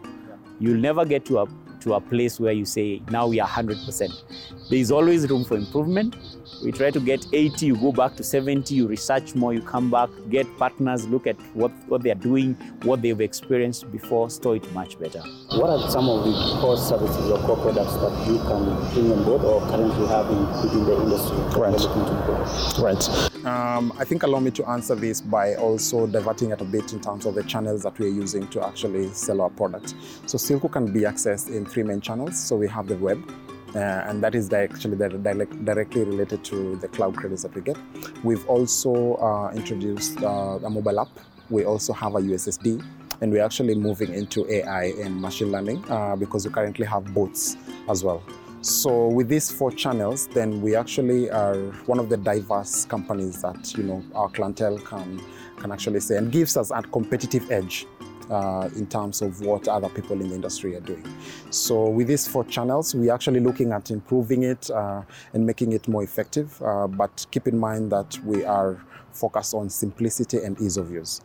You'll 0.59 0.77
never 0.77 1.05
get 1.05 1.25
to 1.25 1.39
a 1.39 1.45
to 1.81 1.93
a 1.93 2.01
place 2.01 2.39
where 2.39 2.51
you 2.51 2.65
say, 2.65 3.01
now 3.09 3.27
we 3.27 3.39
are 3.39 3.47
100%. 3.47 4.69
There 4.69 4.79
is 4.79 4.91
always 4.91 5.29
room 5.29 5.43
for 5.43 5.57
improvement. 5.57 6.15
We 6.63 6.71
try 6.71 6.91
to 6.91 6.99
get 6.99 7.25
80, 7.31 7.65
you 7.65 7.75
go 7.75 7.91
back 7.91 8.15
to 8.17 8.23
70, 8.23 8.73
you 8.73 8.87
research 8.87 9.35
more, 9.35 9.53
you 9.53 9.61
come 9.61 9.89
back, 9.89 10.09
get 10.29 10.45
partners, 10.57 11.07
look 11.07 11.27
at 11.27 11.37
what, 11.53 11.71
what 11.87 12.03
they're 12.03 12.15
doing, 12.15 12.55
what 12.83 13.01
they've 13.01 13.21
experienced 13.21 13.91
before, 13.91 14.29
store 14.29 14.57
it 14.57 14.73
much 14.73 14.99
better. 14.99 15.21
What 15.51 15.69
are 15.69 15.89
some 15.89 16.09
of 16.09 16.25
the 16.25 16.31
core 16.59 16.77
services 16.77 17.31
or 17.31 17.39
core 17.39 17.57
products 17.57 17.93
that 17.95 18.27
you 18.27 18.37
can 18.39 18.93
bring 18.93 19.11
on 19.11 19.23
board 19.23 19.43
or 19.43 19.61
currently 19.69 20.07
have 20.07 20.29
in, 20.29 20.47
within 20.61 20.85
the 20.85 21.01
industry 21.01 21.37
Right. 21.59 21.79
Right. 22.79 23.28
Um, 23.45 23.93
I 23.97 24.03
think 24.03 24.23
allow 24.23 24.39
me 24.39 24.51
to 24.51 24.67
answer 24.67 24.95
this 24.95 25.21
by 25.21 25.55
also 25.55 26.05
diverting 26.05 26.51
it 26.51 26.59
a 26.59 26.65
bit 26.65 26.91
in 26.91 26.99
terms 26.99 27.25
of 27.25 27.35
the 27.35 27.43
channels 27.43 27.83
that 27.83 27.97
we're 27.97 28.09
using 28.09 28.47
to 28.49 28.65
actually 28.65 29.13
sell 29.13 29.39
our 29.39 29.49
product. 29.49 29.95
So 30.25 30.37
Silqu 30.37 30.69
can 30.69 30.91
be 30.91 31.01
accessed 31.01 31.47
in 31.47 31.65
three 31.65 31.83
main 31.83 32.01
channels. 32.01 32.37
So 32.37 32.57
we 32.57 32.67
have 32.67 32.87
the 32.87 32.97
web, 32.97 33.23
uh, 33.73 33.79
and 33.79 34.21
that 34.23 34.35
is 34.35 34.51
actually 34.51 34.97
direct, 34.97 35.63
directly 35.63 36.03
related 36.03 36.43
to 36.45 36.75
the 36.77 36.89
cloud 36.89 37.15
credits 37.15 37.43
that 37.43 37.55
we 37.55 37.61
get. 37.61 37.77
We've 38.25 38.45
also 38.49 39.15
uh, 39.15 39.51
introduced 39.55 40.21
uh, 40.21 40.59
a 40.61 40.69
mobile 40.69 40.99
app. 40.99 41.09
We 41.49 41.63
also 41.63 41.93
have 41.93 42.15
a 42.15 42.19
USSD, 42.19 42.85
and 43.21 43.31
we're 43.31 43.43
actually 43.43 43.75
moving 43.75 44.13
into 44.13 44.51
AI 44.51 44.93
and 45.01 45.19
machine 45.19 45.51
learning 45.51 45.89
uh, 45.89 46.17
because 46.17 46.45
we 46.45 46.53
currently 46.53 46.85
have 46.85 47.13
bots 47.13 47.55
as 47.87 48.03
well. 48.03 48.21
So 48.61 49.07
with 49.07 49.29
these 49.29 49.49
four 49.49 49.71
channels, 49.71 50.27
then 50.27 50.61
we 50.61 50.75
actually 50.75 51.29
are 51.29 51.55
one 51.85 51.97
of 51.97 52.09
the 52.09 52.17
diverse 52.17 52.83
companies 52.83 53.41
that 53.41 53.73
you 53.77 53.83
know 53.83 54.03
our 54.13 54.27
clientele 54.29 54.77
can 54.79 55.21
can 55.57 55.71
actually 55.71 56.01
say 56.01 56.17
and 56.17 56.29
gives 56.29 56.57
us 56.57 56.69
a 56.69 56.81
competitive 56.81 57.49
edge 57.51 57.85
uh, 58.29 58.69
in 58.75 58.85
terms 58.85 59.21
of 59.21 59.39
what 59.41 59.67
other 59.69 59.87
people 59.89 60.21
in 60.21 60.27
the 60.29 60.35
industry 60.35 60.75
are 60.75 60.81
doing. 60.81 61.05
So 61.51 61.89
with 61.89 62.07
these 62.07 62.27
four 62.27 62.43
channels, 62.43 62.93
we're 62.93 63.13
actually 63.13 63.39
looking 63.39 63.71
at 63.71 63.91
improving 63.91 64.43
it 64.43 64.69
uh, 64.69 65.03
and 65.33 65.45
making 65.45 65.71
it 65.71 65.87
more 65.87 66.03
effective. 66.03 66.61
Uh, 66.61 66.87
but 66.87 67.25
keep 67.31 67.47
in 67.47 67.57
mind 67.57 67.91
that 67.93 68.19
we 68.25 68.43
are 68.43 68.81
focused 69.13 69.53
on 69.53 69.69
simplicity 69.69 70.37
and 70.37 70.59
ease 70.61 70.77
of 70.77 70.91
use. 70.91 71.21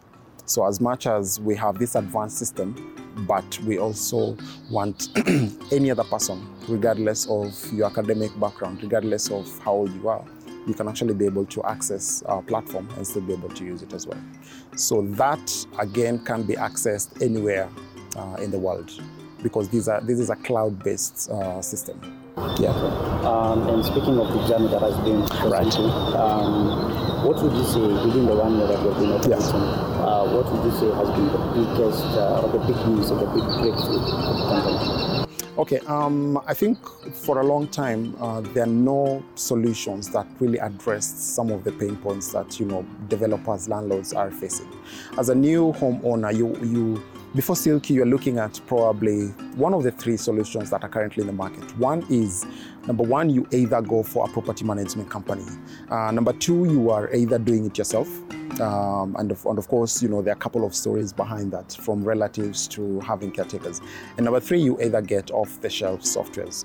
So 0.47 0.67
as 0.67 0.81
much 0.81 1.07
as 1.07 1.41
we 1.41 1.55
have 1.57 1.79
this 1.79 1.95
advanced 1.95 2.39
system, 2.39 2.91
but 3.27 3.59
we 3.61 3.79
also 3.79 4.37
want 4.71 5.09
any 5.73 5.91
other 5.91 6.05
person, 6.05 6.47
regardless 6.69 7.27
of 7.29 7.55
your 7.73 7.87
academic 7.87 8.39
background, 8.39 8.83
regardless 8.83 9.31
of 9.31 9.49
how 9.61 9.73
old 9.73 9.93
you 9.95 10.09
are, 10.09 10.25
you 10.67 10.75
can 10.75 10.89
actually 10.89 11.15
be 11.15 11.27
able 11.27 11.45
to 11.47 11.63
access 11.65 12.23
our 12.25 12.43
platform 12.43 12.89
and 12.97 13.07
still 13.07 13.23
be 13.23 13.33
able 13.35 13.51
to 13.51 13.65
use 13.65 13.83
it 13.83 13.93
as 13.93 14.07
well. 14.07 14.21
So 14.77 15.03
that 15.13 15.67
again 15.79 16.19
can 16.25 16.43
be 16.43 16.55
accessed 16.55 17.23
anywhere 17.23 17.69
uh, 18.17 18.37
in 18.41 18.51
the 18.51 18.59
world 18.59 18.91
because 19.43 19.69
these 19.69 19.89
are 19.89 20.01
this 20.01 20.19
is 20.19 20.31
a 20.31 20.37
cloud-based 20.37 21.31
uh, 21.31 21.61
system. 21.61 22.01
Yeah. 22.59 22.71
Um, 23.25 23.69
and 23.69 23.85
speaking 23.85 24.19
of 24.19 24.33
the 24.33 24.47
journey 24.49 24.69
that 24.69 24.83
has 24.83 24.97
been 25.05 25.21
Right. 25.49 25.75
Um, 25.77 27.25
what 27.25 27.41
would 27.43 27.53
you 27.53 27.65
say 27.65 27.81
within 27.81 28.27
the 28.27 28.35
one 28.35 28.57
year 28.59 28.67
that 28.69 28.83
you've 28.83 28.99
been 28.99 29.31
Yeah. 29.31 29.37
operating, 29.37 29.84
uh, 30.05 30.27
what 30.29 30.53
would 30.53 30.65
you 30.71 30.79
say 30.79 30.91
has 30.95 31.09
been 31.17 31.27
the 31.33 31.39
biggest 31.55 32.05
uh, 32.05 32.43
or 32.43 32.49
the 32.53 32.59
big 32.59 32.77
news 32.87 33.11
or 33.11 33.19
the 33.21 33.27
big 33.27 33.45
breakthrough 33.61 34.01
for 34.05 34.35
the 34.35 34.45
company? 34.49 35.25
Okay, 35.57 35.79
um, 35.87 36.43
I 36.47 36.53
think 36.53 36.79
for 37.15 37.41
a 37.41 37.45
long 37.45 37.69
time 37.69 38.17
uh, 38.21 38.41
there 38.41 38.65
are 38.65 38.75
no 38.93 39.25
solutions 39.37 40.11
that 40.11 40.27
really 40.41 40.59
address 40.59 41.07
some 41.07 41.51
of 41.51 41.63
the 41.63 41.73
pain 41.73 41.97
points 41.97 42.33
that 42.33 42.59
you 42.59 42.67
know 42.67 42.85
developers, 43.09 43.69
landlords 43.69 44.13
are 44.13 44.31
facing. 44.31 44.69
As 45.17 45.29
a 45.29 45.35
new 45.35 45.73
homeowner, 45.75 46.37
you 46.37 46.57
you 46.67 47.03
before 47.35 47.57
Silqu, 47.57 47.91
you're 47.91 48.07
looking 48.07 48.39
at 48.39 48.61
probably 48.67 49.27
one 49.57 49.75
of 49.75 49.83
the 49.83 49.91
three 49.91 50.17
solutions 50.17 50.71
that 50.71 50.83
are 50.85 50.89
currently 50.89 51.23
in 51.23 51.27
the 51.27 51.33
market. 51.33 51.65
One 51.79 52.07
is 52.09 52.47
number 52.87 53.03
one, 53.03 53.29
you 53.29 53.47
either 53.51 53.83
go 53.83 54.03
for 54.05 54.29
a 54.29 54.33
property 54.33 54.65
management 54.65 55.11
company. 55.11 55.45
Uh, 55.91 56.13
number 56.13 56.33
two, 56.33 56.65
you 56.67 56.91
are 56.91 57.13
either 57.13 57.39
doing 57.39 57.67
it 57.67 57.77
yourself. 57.77 58.09
Um, 58.61 59.17
and, 59.19 59.33
of, 59.33 59.45
and 59.47 59.59
of 59.59 59.67
course, 59.67 60.01
you 60.01 60.09
know, 60.09 60.23
there 60.23 60.33
are 60.33 60.37
a 60.37 60.41
couple 60.41 60.65
of 60.65 60.75
stories 60.77 61.13
behind 61.13 61.51
that 61.53 61.73
from 61.73 62.05
relatives 62.05 62.69
to 62.69 63.01
having 63.01 63.33
caretakers. 63.33 63.81
And 64.17 64.25
number 64.25 64.39
three, 64.39 64.61
you 64.61 64.81
either 64.81 65.03
get 65.03 65.33
off 65.33 65.61
the 65.61 65.69
shelf 65.69 66.03
softwares. 66.03 66.65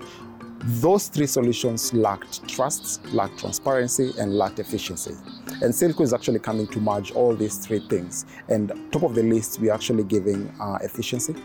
Those 0.61 1.07
three 1.07 1.25
solutions 1.25 1.93
lacked 1.93 2.47
trust, 2.47 3.05
lacked 3.13 3.39
transparency, 3.39 4.11
and 4.19 4.37
lacked 4.37 4.59
efficiency. 4.59 5.15
And 5.61 5.73
Silqu 5.73 6.01
is 6.01 6.13
actually 6.13 6.39
coming 6.39 6.67
to 6.67 6.79
merge 6.79 7.11
all 7.13 7.33
these 7.33 7.57
three 7.57 7.79
things. 7.79 8.25
And 8.49 8.71
top 8.91 9.03
of 9.03 9.15
the 9.15 9.23
list, 9.23 9.59
we're 9.59 9.73
actually 9.73 10.03
giving 10.03 10.49
uh, 10.59 10.79
efficiency. 10.81 11.35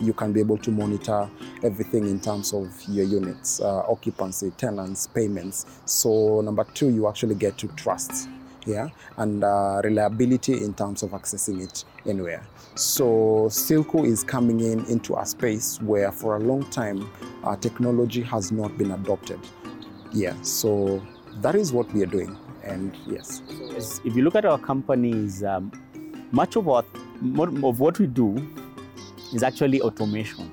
You 0.00 0.12
can 0.12 0.32
be 0.32 0.40
able 0.40 0.58
to 0.58 0.70
monitor 0.70 1.28
everything 1.62 2.06
in 2.08 2.20
terms 2.20 2.52
of 2.52 2.68
your 2.88 3.04
units, 3.04 3.60
uh, 3.60 3.80
occupancy, 3.88 4.50
tenants, 4.52 5.08
payments. 5.08 5.66
So 5.84 6.40
number 6.40 6.64
two, 6.74 6.88
you 6.88 7.08
actually 7.08 7.34
get 7.34 7.58
to 7.58 7.68
trust, 7.68 8.28
yeah, 8.66 8.88
and 9.16 9.44
uh, 9.44 9.80
reliability 9.84 10.62
in 10.64 10.74
terms 10.74 11.02
of 11.02 11.10
accessing 11.10 11.62
it 11.62 11.84
anywhere. 12.06 12.42
So 12.74 13.48
Silqu 13.50 14.06
is 14.06 14.24
coming 14.24 14.60
in 14.60 14.84
into 14.86 15.16
a 15.16 15.26
space 15.26 15.80
where 15.82 16.10
for 16.12 16.36
a 16.36 16.40
long 16.40 16.68
time 16.70 17.10
uh, 17.44 17.56
technology 17.56 18.22
has 18.22 18.52
not 18.52 18.76
been 18.78 18.92
adopted. 18.92 19.40
Yeah, 20.12 20.40
so 20.42 21.02
that 21.40 21.54
is 21.54 21.72
what 21.72 21.92
we 21.92 22.02
are 22.02 22.06
doing. 22.06 22.36
And 22.64 22.96
yes, 23.06 23.42
Yes, 23.72 24.00
If 24.04 24.14
you 24.14 24.22
look 24.22 24.34
at 24.34 24.44
our 24.44 24.58
companies, 24.58 25.42
um, 25.42 25.72
much 26.30 26.56
of 26.56 26.66
what, 26.66 26.84
of 27.38 27.80
what 27.80 27.98
we 27.98 28.06
do 28.06 28.36
is 29.34 29.42
actually 29.42 29.80
automation. 29.80 30.50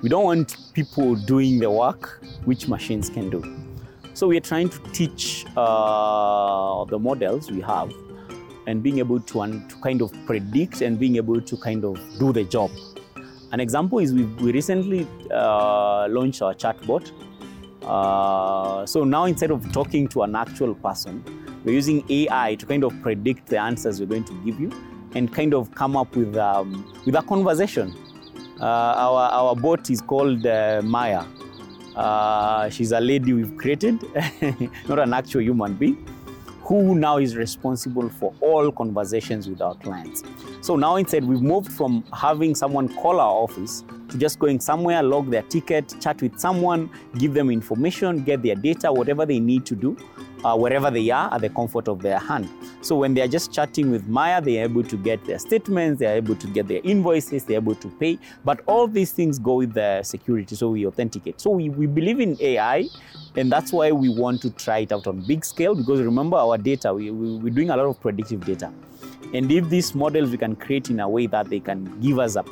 We 0.00 0.08
don't 0.08 0.24
want 0.24 0.56
people 0.72 1.16
doing 1.16 1.58
the 1.58 1.70
work 1.70 2.24
which 2.44 2.68
machines 2.68 3.10
can 3.10 3.28
do. 3.28 3.59
So 4.20 4.28
we 4.28 4.36
are 4.36 4.40
trying 4.40 4.68
to 4.68 4.78
teach 4.92 5.46
uh, 5.56 6.84
the 6.84 6.98
models 6.98 7.50
we 7.50 7.62
have 7.62 7.90
and 8.66 8.82
being 8.82 8.98
able 8.98 9.18
to, 9.18 9.40
un- 9.40 9.66
to 9.68 9.76
kind 9.76 10.02
of 10.02 10.12
predict 10.26 10.82
and 10.82 11.00
being 11.00 11.16
able 11.16 11.40
to 11.40 11.56
kind 11.56 11.86
of 11.86 11.98
do 12.18 12.30
the 12.30 12.44
job. 12.44 12.70
An 13.52 13.60
example 13.60 13.98
is 13.98 14.12
we, 14.12 14.24
we 14.24 14.52
recently 14.52 15.06
uh, 15.32 16.06
launched 16.10 16.42
our 16.42 16.52
chatbot. 16.52 17.10
Uh, 17.82 18.84
so 18.84 19.04
now 19.04 19.24
instead 19.24 19.50
of 19.50 19.72
talking 19.72 20.06
to 20.08 20.20
an 20.20 20.36
actual 20.36 20.74
person, 20.74 21.24
we're 21.64 21.72
using 21.72 22.04
AI 22.10 22.56
to 22.56 22.66
kind 22.66 22.84
of 22.84 22.92
predict 23.00 23.46
the 23.46 23.58
answers 23.58 24.00
we're 24.00 24.06
going 24.06 24.24
to 24.24 24.34
give 24.44 24.60
you 24.60 24.70
and 25.14 25.32
kind 25.32 25.54
of 25.54 25.74
come 25.74 25.96
up 25.96 26.14
with, 26.14 26.36
um, 26.36 26.84
with 27.06 27.14
a 27.14 27.22
conversation. 27.22 27.96
Uh, 28.60 28.64
our, 28.66 29.30
our 29.30 29.56
bot 29.56 29.88
is 29.88 30.02
called 30.02 30.44
uh, 30.44 30.82
Maya. 30.84 31.24
Uh, 31.94 32.68
she's 32.70 32.92
a 32.92 33.00
lady 33.00 33.32
we've 33.32 33.56
created, 33.56 34.00
not 34.88 34.98
an 34.98 35.12
actual 35.12 35.42
human 35.42 35.74
being, 35.74 35.98
who 36.70 36.94
now 36.94 37.18
is 37.18 37.36
responsible 37.36 38.08
for 38.08 38.32
all 38.40 38.70
conversations 38.70 39.48
with 39.48 39.60
our 39.60 39.74
clients. 39.74 40.22
So 40.60 40.76
now 40.76 40.94
instead, 40.94 41.24
we've 41.24 41.42
moved 41.42 41.72
from 41.72 42.04
having 42.12 42.54
someone 42.54 42.88
call 42.94 43.18
our 43.18 43.42
office 43.42 43.82
to 44.08 44.16
just 44.16 44.38
going 44.38 44.60
somewhere, 44.60 45.02
log 45.02 45.30
their 45.30 45.42
ticket, 45.42 45.92
chat 46.00 46.22
with 46.22 46.38
someone, 46.38 46.88
give 47.18 47.34
them 47.34 47.50
information, 47.50 48.22
get 48.22 48.44
their 48.44 48.54
data, 48.54 48.92
whatever 48.92 49.26
they 49.26 49.40
need 49.40 49.66
to 49.66 49.74
do, 49.74 49.96
uh, 50.44 50.56
wherever 50.56 50.92
they 50.92 51.10
are 51.10 51.34
at 51.34 51.40
the 51.40 51.48
comfort 51.48 51.88
of 51.88 52.02
their 52.02 52.20
hand. 52.20 52.48
So 52.82 52.96
when 52.96 53.14
they 53.14 53.22
are 53.22 53.28
just 53.28 53.52
chatting 53.52 53.90
with 53.90 54.06
Maya, 54.06 54.40
they 54.40 54.60
are 54.60 54.64
able 54.64 54.84
to 54.84 54.96
get 54.96 55.24
their 55.24 55.40
statements, 55.40 55.98
they 55.98 56.06
are 56.06 56.16
able 56.16 56.36
to 56.36 56.46
get 56.46 56.68
their 56.68 56.80
invoices, 56.84 57.44
they 57.44 57.54
are 57.54 57.58
able 57.58 57.74
to 57.74 57.88
pay. 57.88 58.16
But 58.44 58.60
all 58.66 58.86
these 58.86 59.10
things 59.10 59.40
go 59.40 59.54
with 59.54 59.74
the 59.74 60.04
security, 60.04 60.54
so 60.54 60.70
we 60.70 60.86
authenticate. 60.86 61.40
So 61.40 61.50
we, 61.50 61.68
we 61.68 61.86
believe 61.86 62.20
in 62.20 62.36
AI, 62.40 62.86
and 63.36 63.50
that's 63.50 63.72
why 63.72 63.92
we 63.92 64.08
want 64.08 64.42
to 64.42 64.50
try 64.50 64.78
it 64.78 64.92
out 64.92 65.06
on 65.06 65.20
big 65.20 65.44
scale 65.44 65.74
because 65.74 66.00
remember 66.00 66.36
our 66.36 66.58
data, 66.58 66.92
we, 66.92 67.10
we, 67.10 67.36
we're 67.36 67.54
doing 67.54 67.70
a 67.70 67.76
lot 67.76 67.86
of 67.86 68.00
predictive 68.00 68.44
data. 68.44 68.72
And 69.32 69.50
if 69.52 69.68
these 69.68 69.94
models 69.94 70.30
we 70.30 70.38
can 70.38 70.56
create 70.56 70.90
in 70.90 70.98
a 71.00 71.08
way 71.08 71.26
that 71.28 71.48
they 71.48 71.60
can 71.60 72.00
give 72.00 72.18
us 72.18 72.36
a, 72.36 72.44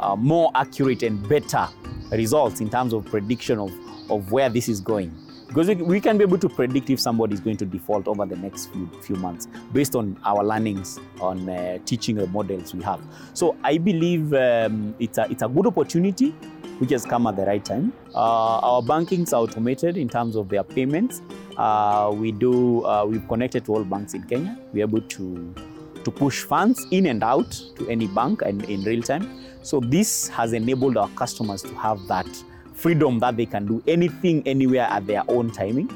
a 0.00 0.16
more 0.16 0.50
accurate 0.54 1.02
and 1.02 1.26
better 1.28 1.66
results 2.12 2.60
in 2.60 2.68
terms 2.68 2.92
of 2.92 3.06
prediction 3.06 3.58
of, 3.58 3.72
of 4.10 4.30
where 4.30 4.50
this 4.50 4.68
is 4.68 4.80
going. 4.80 5.16
Because 5.48 5.68
we, 5.68 5.74
we 5.74 6.00
can 6.00 6.18
be 6.18 6.24
able 6.24 6.38
to 6.38 6.48
predict 6.48 6.90
if 6.90 7.00
somebody 7.00 7.34
is 7.34 7.40
going 7.40 7.56
to 7.58 7.66
default 7.66 8.08
over 8.08 8.26
the 8.26 8.36
next 8.36 8.66
few, 8.66 8.90
few 9.02 9.16
months 9.16 9.48
based 9.72 9.94
on 9.94 10.18
our 10.24 10.44
learnings 10.44 10.98
on 11.20 11.48
uh, 11.48 11.78
teaching 11.84 12.16
models 12.32 12.74
we 12.74 12.82
have. 12.82 13.00
So 13.34 13.56
I 13.62 13.78
believe 13.78 14.32
um, 14.34 14.94
it's, 14.98 15.18
a, 15.18 15.30
it's 15.30 15.42
a 15.42 15.48
good 15.48 15.66
opportunity 15.66 16.34
which 16.78 16.90
has 16.90 17.04
come 17.04 17.26
at 17.26 17.36
the 17.36 17.44
right 17.44 17.64
time. 17.64 17.92
Uh, 18.14 18.58
our 18.58 18.82
bankings 18.82 19.32
are 19.32 19.36
automated 19.36 19.96
in 19.96 20.08
terms 20.08 20.34
of 20.34 20.48
their 20.48 20.64
payments. 20.64 21.22
Uh, 21.56 22.10
we 22.12 22.32
do, 22.32 22.84
uh, 22.84 23.04
we've 23.04 23.26
connected 23.28 23.64
to 23.64 23.74
all 23.74 23.84
banks 23.84 24.14
in 24.14 24.22
Kenya. 24.24 24.58
We're 24.72 24.82
able 24.82 25.00
to, 25.00 25.54
to 26.02 26.10
push 26.10 26.42
funds 26.42 26.84
in 26.90 27.06
and 27.06 27.22
out 27.22 27.52
to 27.76 27.88
any 27.88 28.08
bank 28.08 28.42
and 28.42 28.64
in 28.64 28.82
real 28.82 29.02
time. 29.02 29.40
So 29.62 29.80
this 29.80 30.28
has 30.28 30.52
enabled 30.52 30.96
our 30.96 31.08
customers 31.10 31.62
to 31.62 31.74
have 31.76 32.06
that 32.08 32.26
freedom 32.74 33.18
that 33.20 33.36
they 33.36 33.46
can 33.46 33.66
do 33.66 33.82
anything 33.86 34.46
anywhere 34.46 34.86
at 34.90 35.06
their 35.06 35.22
own 35.28 35.50
timing. 35.50 35.88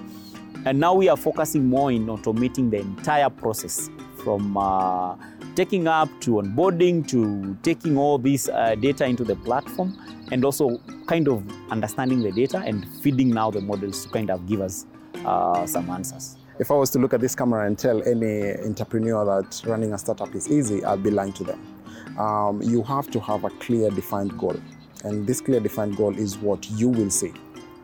And 0.65 0.81
now 0.81 0.95
we 0.95 1.09
are 1.09 1.17
focusing 1.17 1.69
more 1.69 1.93
in 1.93 2.07
automating 2.07 2.71
the 2.71 2.79
entire 2.79 3.31
process 3.31 3.91
from 4.25 4.57
uh, 4.57 5.17
taking 5.55 5.87
up 5.89 6.09
to 6.21 6.33
onboarding 6.33 7.07
to 7.09 7.57
taking 7.63 7.97
all 7.97 8.19
this 8.19 8.49
uh, 8.49 8.75
data 8.75 9.05
into 9.07 9.25
the 9.25 9.37
platform 9.37 9.97
and 10.31 10.45
also 10.45 10.79
kind 11.07 11.29
of 11.29 11.43
understanding 11.71 12.23
the 12.23 12.33
data 12.33 12.59
and 12.59 12.87
feeding 13.03 13.31
now 13.31 13.51
the 13.51 13.61
models 13.61 14.05
to 14.05 14.11
kind 14.11 14.31
of 14.31 14.47
give 14.47 14.61
us 14.61 14.87
uh, 15.25 15.67
some 15.67 15.89
answers. 15.91 16.37
If 16.59 16.71
I 16.71 16.75
was 16.75 16.91
to 16.91 16.99
look 16.99 17.15
at 17.15 17.21
this 17.21 17.35
camera 17.35 17.67
and 17.67 17.79
tell 17.79 18.03
any 18.07 18.53
entrepreneur 18.65 19.25
that 19.25 19.63
running 19.65 19.93
a 19.93 19.99
startup 19.99 20.35
is 20.35 20.51
easy, 20.51 20.85
I'd 20.85 21.03
be 21.03 21.11
lying 21.11 21.33
to 21.35 21.45
them. 21.45 22.19
Um, 22.19 22.61
you 22.63 22.83
have 22.83 23.11
to 23.13 23.21
have 23.21 23.45
a 23.45 23.51
clear, 23.51 23.91
defined 23.91 24.37
goal. 24.37 24.61
And 25.05 25.27
this 25.27 25.41
clear, 25.41 25.61
defined 25.61 25.97
goal 25.97 26.17
is 26.17 26.39
what 26.39 26.69
you 26.71 26.89
will 26.89 27.11
see. 27.11 27.33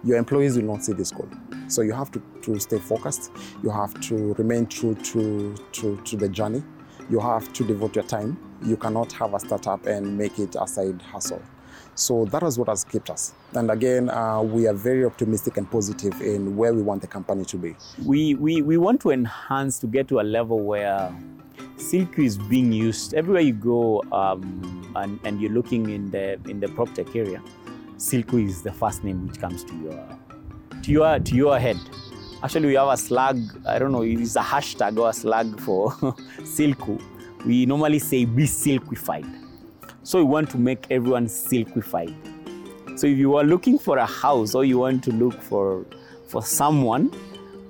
Your 0.02 0.18
employees 0.18 0.56
will 0.56 0.64
not 0.64 0.84
see 0.84 0.92
this 0.92 1.10
goal. 1.10 1.28
So 1.68 1.82
you 1.82 1.92
have 1.92 2.10
to, 2.12 2.22
to 2.42 2.58
stay 2.58 2.78
focused. 2.78 3.30
You 3.62 3.70
have 3.70 3.98
to 4.02 4.34
remain 4.34 4.66
true 4.66 4.94
to, 4.94 5.54
to, 5.72 5.96
to 5.96 6.16
the 6.16 6.28
journey. 6.28 6.62
You 7.10 7.20
have 7.20 7.52
to 7.54 7.64
devote 7.64 7.96
your 7.96 8.04
time. 8.04 8.38
You 8.64 8.76
cannot 8.76 9.12
have 9.12 9.34
a 9.34 9.40
startup 9.40 9.86
and 9.86 10.16
make 10.16 10.38
it 10.38 10.56
a 10.60 10.66
side 10.66 11.00
hustle. 11.00 11.42
So 11.94 12.24
that 12.26 12.42
is 12.42 12.58
what 12.58 12.68
has 12.68 12.82
kept 12.84 13.08
us. 13.10 13.34
And 13.52 13.70
again, 13.70 14.10
uh, 14.10 14.42
we 14.42 14.66
are 14.66 14.74
very 14.74 15.04
optimistic 15.04 15.56
and 15.56 15.70
positive 15.70 16.20
in 16.20 16.56
where 16.56 16.74
we 16.74 16.82
want 16.82 17.02
the 17.02 17.06
company 17.06 17.44
to 17.46 17.56
be. 17.56 17.76
We, 18.04 18.34
we, 18.34 18.62
we 18.62 18.76
want 18.76 19.00
to 19.02 19.10
enhance 19.10 19.78
to 19.80 19.86
get 19.86 20.08
to 20.08 20.20
a 20.20 20.22
level 20.22 20.60
where 20.60 21.14
Silqu 21.76 22.20
is 22.20 22.38
being 22.38 22.72
used 22.72 23.14
everywhere 23.14 23.42
you 23.42 23.52
go 23.52 24.02
um, 24.12 24.92
and, 24.96 25.18
and 25.24 25.40
you're 25.40 25.52
looking 25.52 25.90
in 25.90 26.10
the, 26.10 26.38
in 26.48 26.60
the 26.60 26.68
prop 26.68 26.92
tech 26.94 27.14
area. 27.14 27.42
Silqu 27.96 28.44
is 28.46 28.62
the 28.62 28.72
first 28.72 29.04
name 29.04 29.26
which 29.26 29.40
comes 29.40 29.64
to 29.64 29.74
your, 29.76 30.18
to 30.82 30.90
your, 30.90 31.18
to 31.18 31.34
your 31.34 31.58
head. 31.58 31.78
Actually, 32.42 32.68
we 32.68 32.74
have 32.74 32.88
a 32.88 32.96
slug, 32.96 33.38
I 33.66 33.78
don't 33.78 33.92
know, 33.92 34.02
it's 34.02 34.36
a 34.36 34.40
hashtag 34.40 34.98
or 34.98 35.10
a 35.10 35.12
slug 35.12 35.60
for 35.60 35.90
Silqu. 36.40 37.02
We 37.44 37.66
normally 37.66 37.98
say 37.98 38.24
be 38.24 38.44
silkified. 38.44 39.30
So 40.02 40.18
we 40.18 40.24
want 40.24 40.50
to 40.50 40.58
make 40.58 40.86
everyone 40.90 41.26
silkified. 41.26 42.14
So 42.98 43.06
if 43.06 43.18
you 43.18 43.36
are 43.36 43.44
looking 43.44 43.78
for 43.78 43.98
a 43.98 44.06
house 44.06 44.54
or 44.54 44.64
you 44.64 44.78
want 44.78 45.02
to 45.04 45.12
look 45.12 45.42
for 45.42 45.84
for 46.28 46.42
someone, 46.42 47.10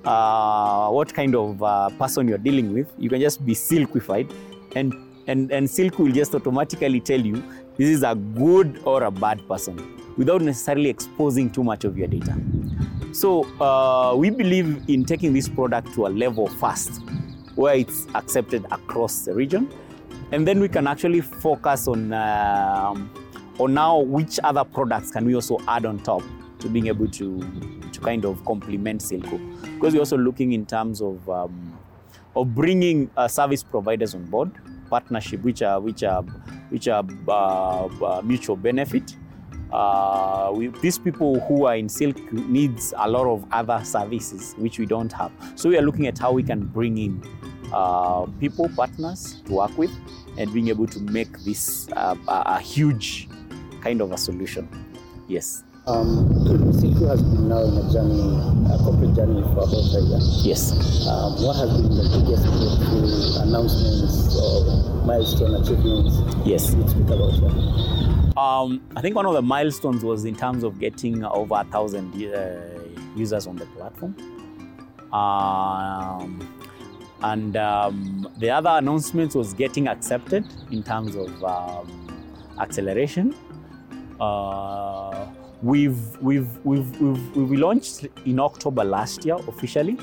uh, 0.05 0.89
what 0.89 1.13
kind 1.13 1.35
of 1.35 1.61
uh, 1.61 1.89
person 1.97 2.27
you're 2.27 2.37
dealing 2.37 2.73
with, 2.73 2.91
you 2.97 3.09
can 3.09 3.19
just 3.19 3.45
be 3.45 3.53
silkified, 3.53 4.31
and 4.75 4.93
and 5.27 5.51
and 5.51 5.69
Silk 5.69 5.99
will 5.99 6.11
just 6.11 6.35
automatically 6.35 6.99
tell 6.99 7.19
you 7.19 7.43
this 7.77 7.89
is 7.89 8.03
a 8.03 8.15
good 8.15 8.81
or 8.85 9.03
a 9.03 9.11
bad 9.11 9.47
person 9.47 9.75
without 10.17 10.41
necessarily 10.41 10.89
exposing 10.89 11.49
too 11.49 11.63
much 11.63 11.83
of 11.83 11.97
your 11.97 12.07
data. 12.07 12.37
So 13.11 13.45
uh, 13.59 14.15
we 14.15 14.29
believe 14.29 14.83
in 14.87 15.05
taking 15.05 15.33
this 15.33 15.49
product 15.49 15.93
to 15.95 16.07
a 16.07 16.09
level 16.09 16.47
first, 16.47 17.01
where 17.55 17.75
it's 17.75 18.07
accepted 18.15 18.65
across 18.71 19.25
the 19.25 19.33
region, 19.33 19.69
and 20.31 20.47
then 20.47 20.59
we 20.59 20.69
can 20.69 20.87
actually 20.87 21.21
focus 21.21 21.87
on 21.87 22.13
um 22.13 23.09
on 23.57 23.73
now 23.73 23.99
which 23.99 24.39
other 24.43 24.63
products 24.63 25.11
can 25.11 25.25
we 25.25 25.33
also 25.33 25.57
add 25.67 25.85
on 25.85 25.97
top 25.99 26.21
to 26.65 26.71
being 26.71 26.87
able 26.87 27.07
to 27.07 27.39
to 27.91 28.01
kind 28.01 28.25
of 28.25 28.43
complement 28.43 28.99
Silqu 28.99 29.39
because 29.75 29.93
we're 29.93 29.99
also 29.99 30.17
looking 30.17 30.53
in 30.53 30.65
terms 30.65 30.99
of 30.99 31.29
um, 31.29 31.77
of 32.35 32.55
bringing 32.55 33.09
uh, 33.15 33.27
service 33.27 33.61
providers 33.61 34.15
on 34.15 34.25
board 34.25 34.51
partnership 34.89 35.41
which 35.43 35.61
are 35.61 35.79
which 35.79 36.03
are 36.03 36.23
which 36.69 36.87
are 36.87 37.03
uh, 37.27 37.85
uh, 37.85 38.21
mutual 38.23 38.55
benefit. 38.55 39.15
Uh, 39.71 40.51
we, 40.55 40.67
these 40.81 40.97
people 40.97 41.39
who 41.41 41.65
are 41.65 41.75
in 41.75 41.89
silk 41.89 42.17
needs 42.33 42.93
a 42.97 43.09
lot 43.09 43.27
of 43.27 43.45
other 43.51 43.83
services 43.83 44.55
which 44.57 44.79
we 44.79 44.85
don't 44.85 45.11
have. 45.11 45.31
So 45.55 45.69
we 45.69 45.77
are 45.77 45.81
looking 45.81 46.07
at 46.07 46.17
how 46.17 46.31
we 46.31 46.43
can 46.43 46.65
bring 46.65 46.97
in 46.97 47.21
uh, 47.73 48.25
people 48.39 48.69
partners 48.69 49.41
to 49.45 49.53
work 49.53 49.77
with 49.77 49.91
and 50.37 50.51
being 50.53 50.69
able 50.69 50.87
to 50.87 50.99
make 50.99 51.37
this 51.39 51.89
uh, 51.93 52.15
a, 52.27 52.43
a 52.45 52.59
huge 52.59 53.27
kind 53.81 54.01
of 54.01 54.11
a 54.11 54.17
solution. 54.17 54.67
Yes 55.27 55.64
Um, 55.87 56.25
has 57.07 57.21
been 57.21 57.47
now 57.47 57.59
in 57.61 57.77
a 57.77 57.93
journey, 57.93 58.19
a 58.73 58.77
corporate 58.79 59.15
journey 59.15 59.43
for 59.53 59.65
about 59.65 59.93
a 59.93 60.01
year. 60.01 60.19
yes 60.41 60.71
Um, 61.05 61.33
what 61.43 61.55
has 61.57 61.69
been 61.69 61.89
the 61.89 62.09
biggest 62.09 62.43
breakthrough 62.43 63.41
announcements 63.43 64.35
or 64.35 65.05
milestone 65.05 65.61
achievements 65.61 66.17
yes 66.43 66.73
you 66.73 66.87
speak 66.87 67.05
about? 67.05 67.33
Yeah? 67.35 68.33
Um, 68.35 68.81
I 68.95 69.01
think 69.01 69.15
one 69.15 69.27
of 69.27 69.33
the 69.33 69.43
milestones 69.43 70.03
was 70.03 70.25
in 70.25 70.35
terms 70.35 70.63
of 70.63 70.79
getting 70.79 71.23
over 71.23 71.53
a 71.55 71.63
thousand 71.65 72.13
uh, 72.15 72.57
users 73.15 73.45
on 73.45 73.55
the 73.55 73.67
platform. 73.67 74.15
Um, 75.13 76.51
and 77.21 77.55
um, 77.57 78.27
the 78.39 78.49
other 78.49 78.71
announcement 78.71 79.35
was 79.35 79.53
getting 79.53 79.87
accepted 79.87 80.45
in 80.71 80.81
terms 80.81 81.15
of 81.15 81.43
um, 81.43 82.55
acceleration. 82.59 83.35
Uh, 84.19 85.27
we've, 85.61 86.17
we've, 86.21 86.65
we've, 86.65 87.01
we've, 87.01 87.35
we 87.35 87.57
launched 87.57 88.07
in 88.25 88.39
October 88.39 88.83
last 88.83 89.25
year 89.25 89.35
officially. 89.47 89.97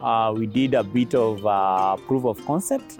Uh, 0.00 0.32
we 0.36 0.46
did 0.46 0.74
a 0.74 0.82
bit 0.82 1.14
of 1.14 1.44
uh, 1.46 1.96
proof 2.06 2.24
of 2.24 2.44
concept, 2.46 2.98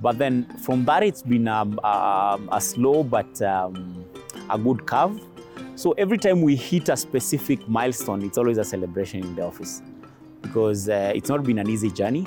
but 0.00 0.18
then 0.18 0.44
from 0.58 0.84
that 0.84 1.02
it's 1.02 1.22
been 1.22 1.46
um, 1.48 1.78
um, 1.84 2.48
a 2.52 2.60
slow 2.60 3.02
but 3.02 3.40
um, 3.42 4.04
a 4.50 4.58
good 4.58 4.86
curve. 4.86 5.20
So 5.76 5.92
every 5.92 6.18
time 6.18 6.42
we 6.42 6.56
hit 6.56 6.88
a 6.88 6.96
specific 6.96 7.66
milestone, 7.68 8.22
it's 8.22 8.36
always 8.36 8.58
a 8.58 8.64
celebration 8.64 9.20
in 9.20 9.34
the 9.34 9.42
office 9.42 9.82
because 10.42 10.88
uh, 10.88 11.12
it's 11.14 11.28
not 11.28 11.44
been 11.44 11.58
an 11.58 11.68
easy 11.68 11.90
journey. 11.90 12.26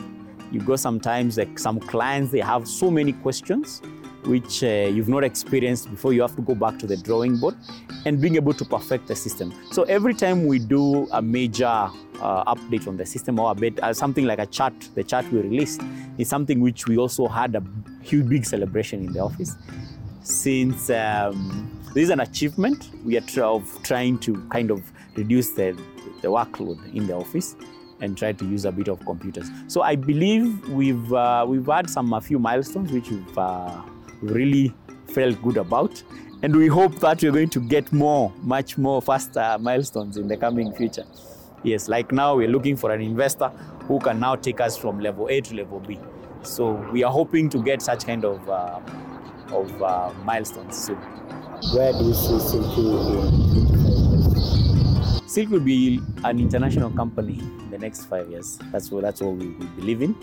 You 0.52 0.62
go 0.62 0.76
sometimes 0.76 1.38
like 1.38 1.58
some 1.60 1.80
clients 1.80 2.32
they 2.32 2.40
have 2.40 2.68
so 2.68 2.90
many 2.90 3.14
questions 3.14 3.82
which 4.28 4.64
uh, 4.64 4.68
you've 4.68 5.10
not 5.10 5.24
experienced 5.24 5.90
before. 5.90 6.14
You 6.14 6.22
have 6.22 6.36
to 6.36 6.42
go 6.42 6.56
back 6.56 6.80
to 6.80 6.88
the 6.88 6.98
drawing 6.98 7.38
board 7.38 7.56
and 8.06 8.22
being 8.22 8.36
able 8.36 8.54
to 8.54 8.66
perfect 8.66 9.08
the 9.08 9.16
system. 9.16 9.54
So 9.72 9.84
every 9.84 10.14
time 10.14 10.46
we 10.46 10.60
do 10.60 11.08
a 11.12 11.22
major 11.22 11.66
uh, 11.66 12.54
update 12.54 12.88
on 12.88 12.98
the 12.98 13.06
system 13.06 13.40
or 13.40 13.52
a 13.52 13.56
bit, 13.56 13.82
uh, 13.82 13.94
something 13.94 14.26
like 14.26 14.40
a 14.40 14.46
chart, 14.46 14.74
the 14.96 15.04
chart 15.04 15.32
we 15.32 15.42
released 15.42 15.82
is 16.18 16.30
something 16.30 16.60
which 16.60 16.88
we 16.88 16.98
also 16.98 17.28
had 17.28 17.56
a 17.56 17.64
huge 18.02 18.28
big 18.30 18.46
celebration 18.46 19.06
in 19.06 19.14
the 19.14 19.20
office. 19.20 19.56
Since 20.22 20.90
um, 20.90 21.82
this 21.94 22.06
is 22.06 22.10
an 22.10 22.22
achievement, 22.22 22.90
we 23.04 23.18
are 23.18 23.22
tr- 23.22 23.44
of 23.44 23.84
trying 23.84 24.20
to 24.20 24.36
kind 24.50 24.72
of 24.72 24.82
reduce 25.16 25.50
the, 25.50 25.78
the 26.22 26.30
workload 26.30 26.94
in 26.96 27.08
the 27.08 27.14
office 27.14 27.56
and 28.00 28.18
try 28.18 28.34
to 28.34 28.46
use 28.46 28.66
a 28.66 28.72
bit 28.72 28.88
of 28.88 29.00
computers. 29.06 29.50
So 29.68 29.82
I 29.82 29.96
believe 29.96 30.68
we've 30.70 31.14
uh, 31.14 31.46
we've 31.48 31.66
had 31.66 31.90
some 31.90 32.14
a 32.14 32.22
few 32.22 32.38
milestones 32.40 32.92
which 32.92 33.10
we've 33.10 33.38
uh, 33.38 33.82
really 34.24 34.74
felt 35.14 35.42
good 35.42 35.58
about, 35.58 36.02
and 36.42 36.56
we 36.56 36.68
hope 36.68 37.00
that 37.00 37.22
we're 37.22 37.32
going 37.32 37.50
to 37.50 37.60
get 37.60 37.92
more, 37.92 38.32
much 38.42 38.78
more 38.78 39.02
faster 39.02 39.58
milestones 39.60 40.18
in 40.18 40.28
the 40.28 40.38
coming 40.38 40.74
future. 40.74 41.06
Yes, 41.64 41.88
like 41.88 42.12
now 42.12 42.36
we're 42.36 42.50
looking 42.50 42.76
for 42.76 42.92
an 42.92 43.02
investor 43.02 43.50
who 43.88 44.00
can 44.00 44.20
now 44.20 44.36
take 44.36 44.60
us 44.60 44.78
from 44.78 45.00
level 45.00 45.28
A 45.30 45.42
to 45.42 45.56
level 45.56 45.80
B. 45.80 46.00
So 46.42 46.74
we 46.92 47.04
are 47.04 47.12
hoping 47.12 47.50
to 47.50 47.64
get 47.64 47.82
such 47.82 48.06
kind 48.06 48.26
of 48.26 48.50
uh, 48.50 48.80
of 49.54 49.82
uh, 49.82 50.12
milestones 50.26 50.78
soon. 50.78 50.98
Where 51.74 51.94
do 51.94 52.04
you 52.04 52.14
see 52.14 52.40
25? 52.40 55.30
Silk 55.30 55.50
will 55.50 55.62
be 55.62 56.02
an 56.26 56.40
international 56.40 56.90
company 56.92 57.40
in 57.40 57.72
the 57.72 57.78
next 57.78 58.06
five 58.06 58.30
years. 58.30 58.60
That's 58.72 58.92
what 58.92 59.04
that's 59.04 59.22
what 59.22 59.36
we, 59.36 59.48
we 59.48 59.66
believe 59.68 60.02
in, 60.02 60.16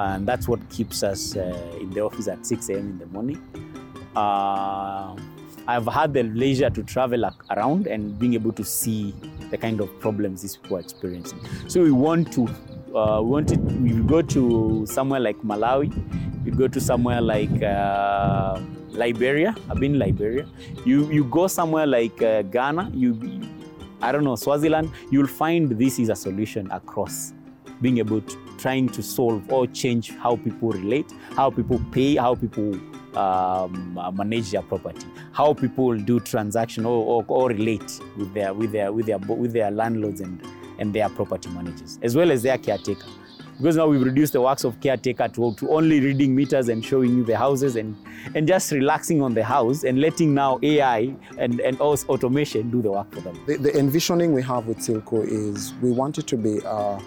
and 0.00 0.26
that's 0.26 0.48
what 0.48 0.60
keeps 0.70 1.02
us 1.02 1.36
uh, 1.36 1.76
in 1.78 1.90
the 1.90 2.00
office 2.00 2.26
at 2.26 2.46
6 2.46 2.68
a.m. 2.70 2.78
in 2.78 2.98
the 2.98 3.06
morning. 3.06 3.38
Uh, 4.16 5.14
I've 5.68 5.86
had 5.86 6.14
the 6.14 6.22
leisure 6.22 6.70
to 6.70 6.82
travel 6.82 7.30
around 7.50 7.86
and 7.86 8.18
being 8.18 8.34
able 8.34 8.52
to 8.52 8.64
see 8.64 9.14
the 9.50 9.58
kind 9.58 9.80
of 9.80 10.00
problems 10.00 10.40
these 10.42 10.56
people 10.56 10.78
are 10.78 10.80
experiencing. 10.80 11.38
So 11.68 11.82
we 11.82 11.90
want 11.90 12.32
to 12.32 12.48
uh, 12.96 13.20
we 13.22 13.30
want 13.30 13.48
to 13.50 13.56
we 13.56 13.90
go 14.02 14.22
to 14.22 14.86
somewhere 14.86 15.20
like 15.20 15.36
Malawi, 15.42 15.92
we 16.44 16.50
go 16.50 16.66
to 16.66 16.80
somewhere 16.80 17.20
like 17.20 17.62
uh, 17.62 18.58
Liberia. 18.88 19.54
I've 19.68 19.78
been 19.78 19.92
in 19.92 19.98
Liberia. 19.98 20.48
You 20.84 21.12
you 21.12 21.24
go 21.24 21.46
somewhere 21.46 21.86
like 21.86 22.20
uh, 22.22 22.42
Ghana. 22.42 22.90
You 22.94 23.14
I 24.02 24.12
don't 24.12 24.24
know, 24.24 24.34
Swaziland, 24.34 24.90
you'll 25.10 25.26
find 25.26 25.78
this 25.78 25.98
is 25.98 26.08
a 26.08 26.16
solution 26.16 26.70
across 26.70 27.34
being 27.82 27.98
able 27.98 28.22
to 28.22 28.49
trying 28.60 28.88
to 28.88 29.02
solve 29.02 29.50
or 29.52 29.66
change 29.66 30.10
how 30.16 30.36
people 30.36 30.70
relate, 30.70 31.12
how 31.34 31.50
people 31.50 31.80
pay, 31.92 32.16
how 32.16 32.34
people 32.34 32.78
um, 33.16 33.98
manage 34.14 34.50
their 34.50 34.62
property, 34.62 35.06
how 35.32 35.54
people 35.54 35.96
do 35.96 36.20
transaction 36.20 36.84
or, 36.84 37.04
or, 37.04 37.24
or 37.28 37.48
relate 37.48 38.00
with 38.16 38.32
their 38.34 38.54
with 38.54 38.72
their 38.72 38.92
with 38.92 39.06
their 39.06 39.18
with 39.18 39.52
their 39.52 39.70
landlords 39.70 40.20
and 40.20 40.42
and 40.78 40.94
their 40.94 41.08
property 41.08 41.48
managers, 41.50 41.98
as 42.02 42.16
well 42.16 42.30
as 42.30 42.42
their 42.42 42.58
caretaker. 42.58 43.06
Because 43.60 43.76
now 43.76 43.86
we've 43.86 44.02
reduced 44.02 44.32
the 44.32 44.40
works 44.40 44.64
of 44.64 44.80
caretaker 44.80 45.28
to, 45.28 45.54
to 45.56 45.68
only 45.68 46.00
reading 46.00 46.34
meters 46.34 46.70
and 46.70 46.82
showing 46.82 47.14
you 47.14 47.24
the 47.24 47.36
houses 47.36 47.76
and, 47.76 47.94
and 48.34 48.48
just 48.48 48.72
relaxing 48.72 49.20
on 49.20 49.34
the 49.34 49.44
house 49.44 49.84
and 49.84 50.00
letting 50.00 50.32
now 50.32 50.58
AI 50.62 51.14
and, 51.36 51.60
and 51.60 51.78
also 51.78 52.06
automation 52.06 52.70
do 52.70 52.80
the 52.80 52.90
work 52.90 53.12
for 53.12 53.20
them. 53.20 53.38
The, 53.46 53.58
the 53.58 53.78
envisioning 53.78 54.32
we 54.32 54.40
have 54.44 54.66
with 54.66 54.78
Silqu 54.78 55.28
is 55.28 55.74
we 55.82 55.92
want 55.92 56.16
it 56.16 56.26
to 56.28 56.38
be 56.38 56.60
a, 56.64 56.98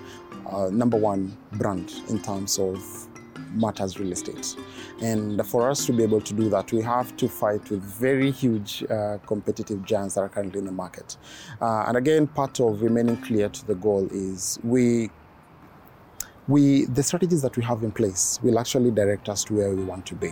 a 0.52 0.72
number 0.72 0.98
one 0.98 1.38
brand 1.54 1.94
in 2.10 2.22
terms 2.22 2.60
of 2.60 3.08
matters 3.54 4.00
real 4.00 4.12
estate. 4.12 4.56
And 5.02 5.46
for 5.46 5.70
us 5.70 5.86
to 5.86 5.94
be 5.94 6.04
able 6.04 6.22
to 6.22 6.34
do 6.34 6.50
that, 6.50 6.72
we 6.72 6.82
have 6.82 7.16
to 7.18 7.28
fight 7.28 7.70
with 7.70 7.82
very 7.82 8.32
huge 8.32 8.84
uh, 8.90 9.18
competitive 9.26 9.84
giants 9.86 10.16
that 10.16 10.22
are 10.22 10.30
currently 10.30 10.60
in 10.60 10.66
the 10.66 10.72
market. 10.72 11.18
Uh, 11.62 11.86
and 11.88 11.98
again, 11.98 12.28
part 12.28 12.60
of 12.60 12.82
remaining 12.82 13.18
clear 13.18 13.50
to 13.50 13.68
the 13.68 13.76
goal 13.76 14.08
is 14.12 14.60
we 14.64 15.10
we 16.48 16.86
the 16.86 17.02
strategies 17.02 17.42
that 17.42 17.56
we 17.56 17.64
have 17.64 17.84
in 17.84 17.92
place 17.92 18.38
will 18.44 18.60
actually 18.60 18.92
direct 18.92 19.30
us 19.30 19.46
to 19.46 19.54
where 19.54 19.74
we 19.74 19.84
want 19.84 20.06
to 20.08 20.16
be. 20.16 20.32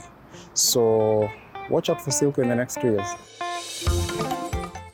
So 0.53 1.29
watch 1.69 1.89
out 1.89 2.01
for 2.01 2.11
Silqu 2.11 2.39
in 2.39 2.49
the 2.49 2.55
next 2.55 2.81
two 2.81 2.91
years. 2.91 4.40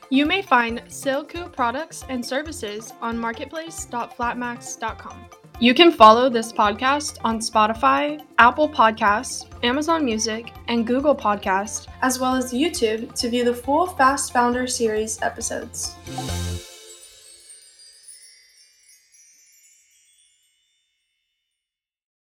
You 0.09 0.25
may 0.25 0.41
find 0.41 0.81
Silqu 0.87 1.51
products 1.51 2.05
and 2.07 2.25
services 2.25 2.93
on 3.01 3.17
marketplace.flapmax.com. 3.17 5.25
You 5.59 5.73
can 5.73 5.91
follow 5.91 6.29
this 6.29 6.53
podcast 6.53 7.17
on 7.23 7.39
Spotify, 7.39 8.23
Apple 8.37 8.69
Podcasts, 8.69 9.47
Amazon 9.63 10.05
Music, 10.05 10.53
and 10.67 10.85
Google 10.85 11.15
Podcasts, 11.15 11.87
as 12.03 12.19
well 12.19 12.35
as 12.35 12.53
YouTube 12.53 13.11
to 13.15 13.29
view 13.29 13.43
the 13.43 13.55
full 13.55 13.87
Fast 13.87 14.31
Founder 14.31 14.67
series 14.67 15.19
episodes. 15.23 15.95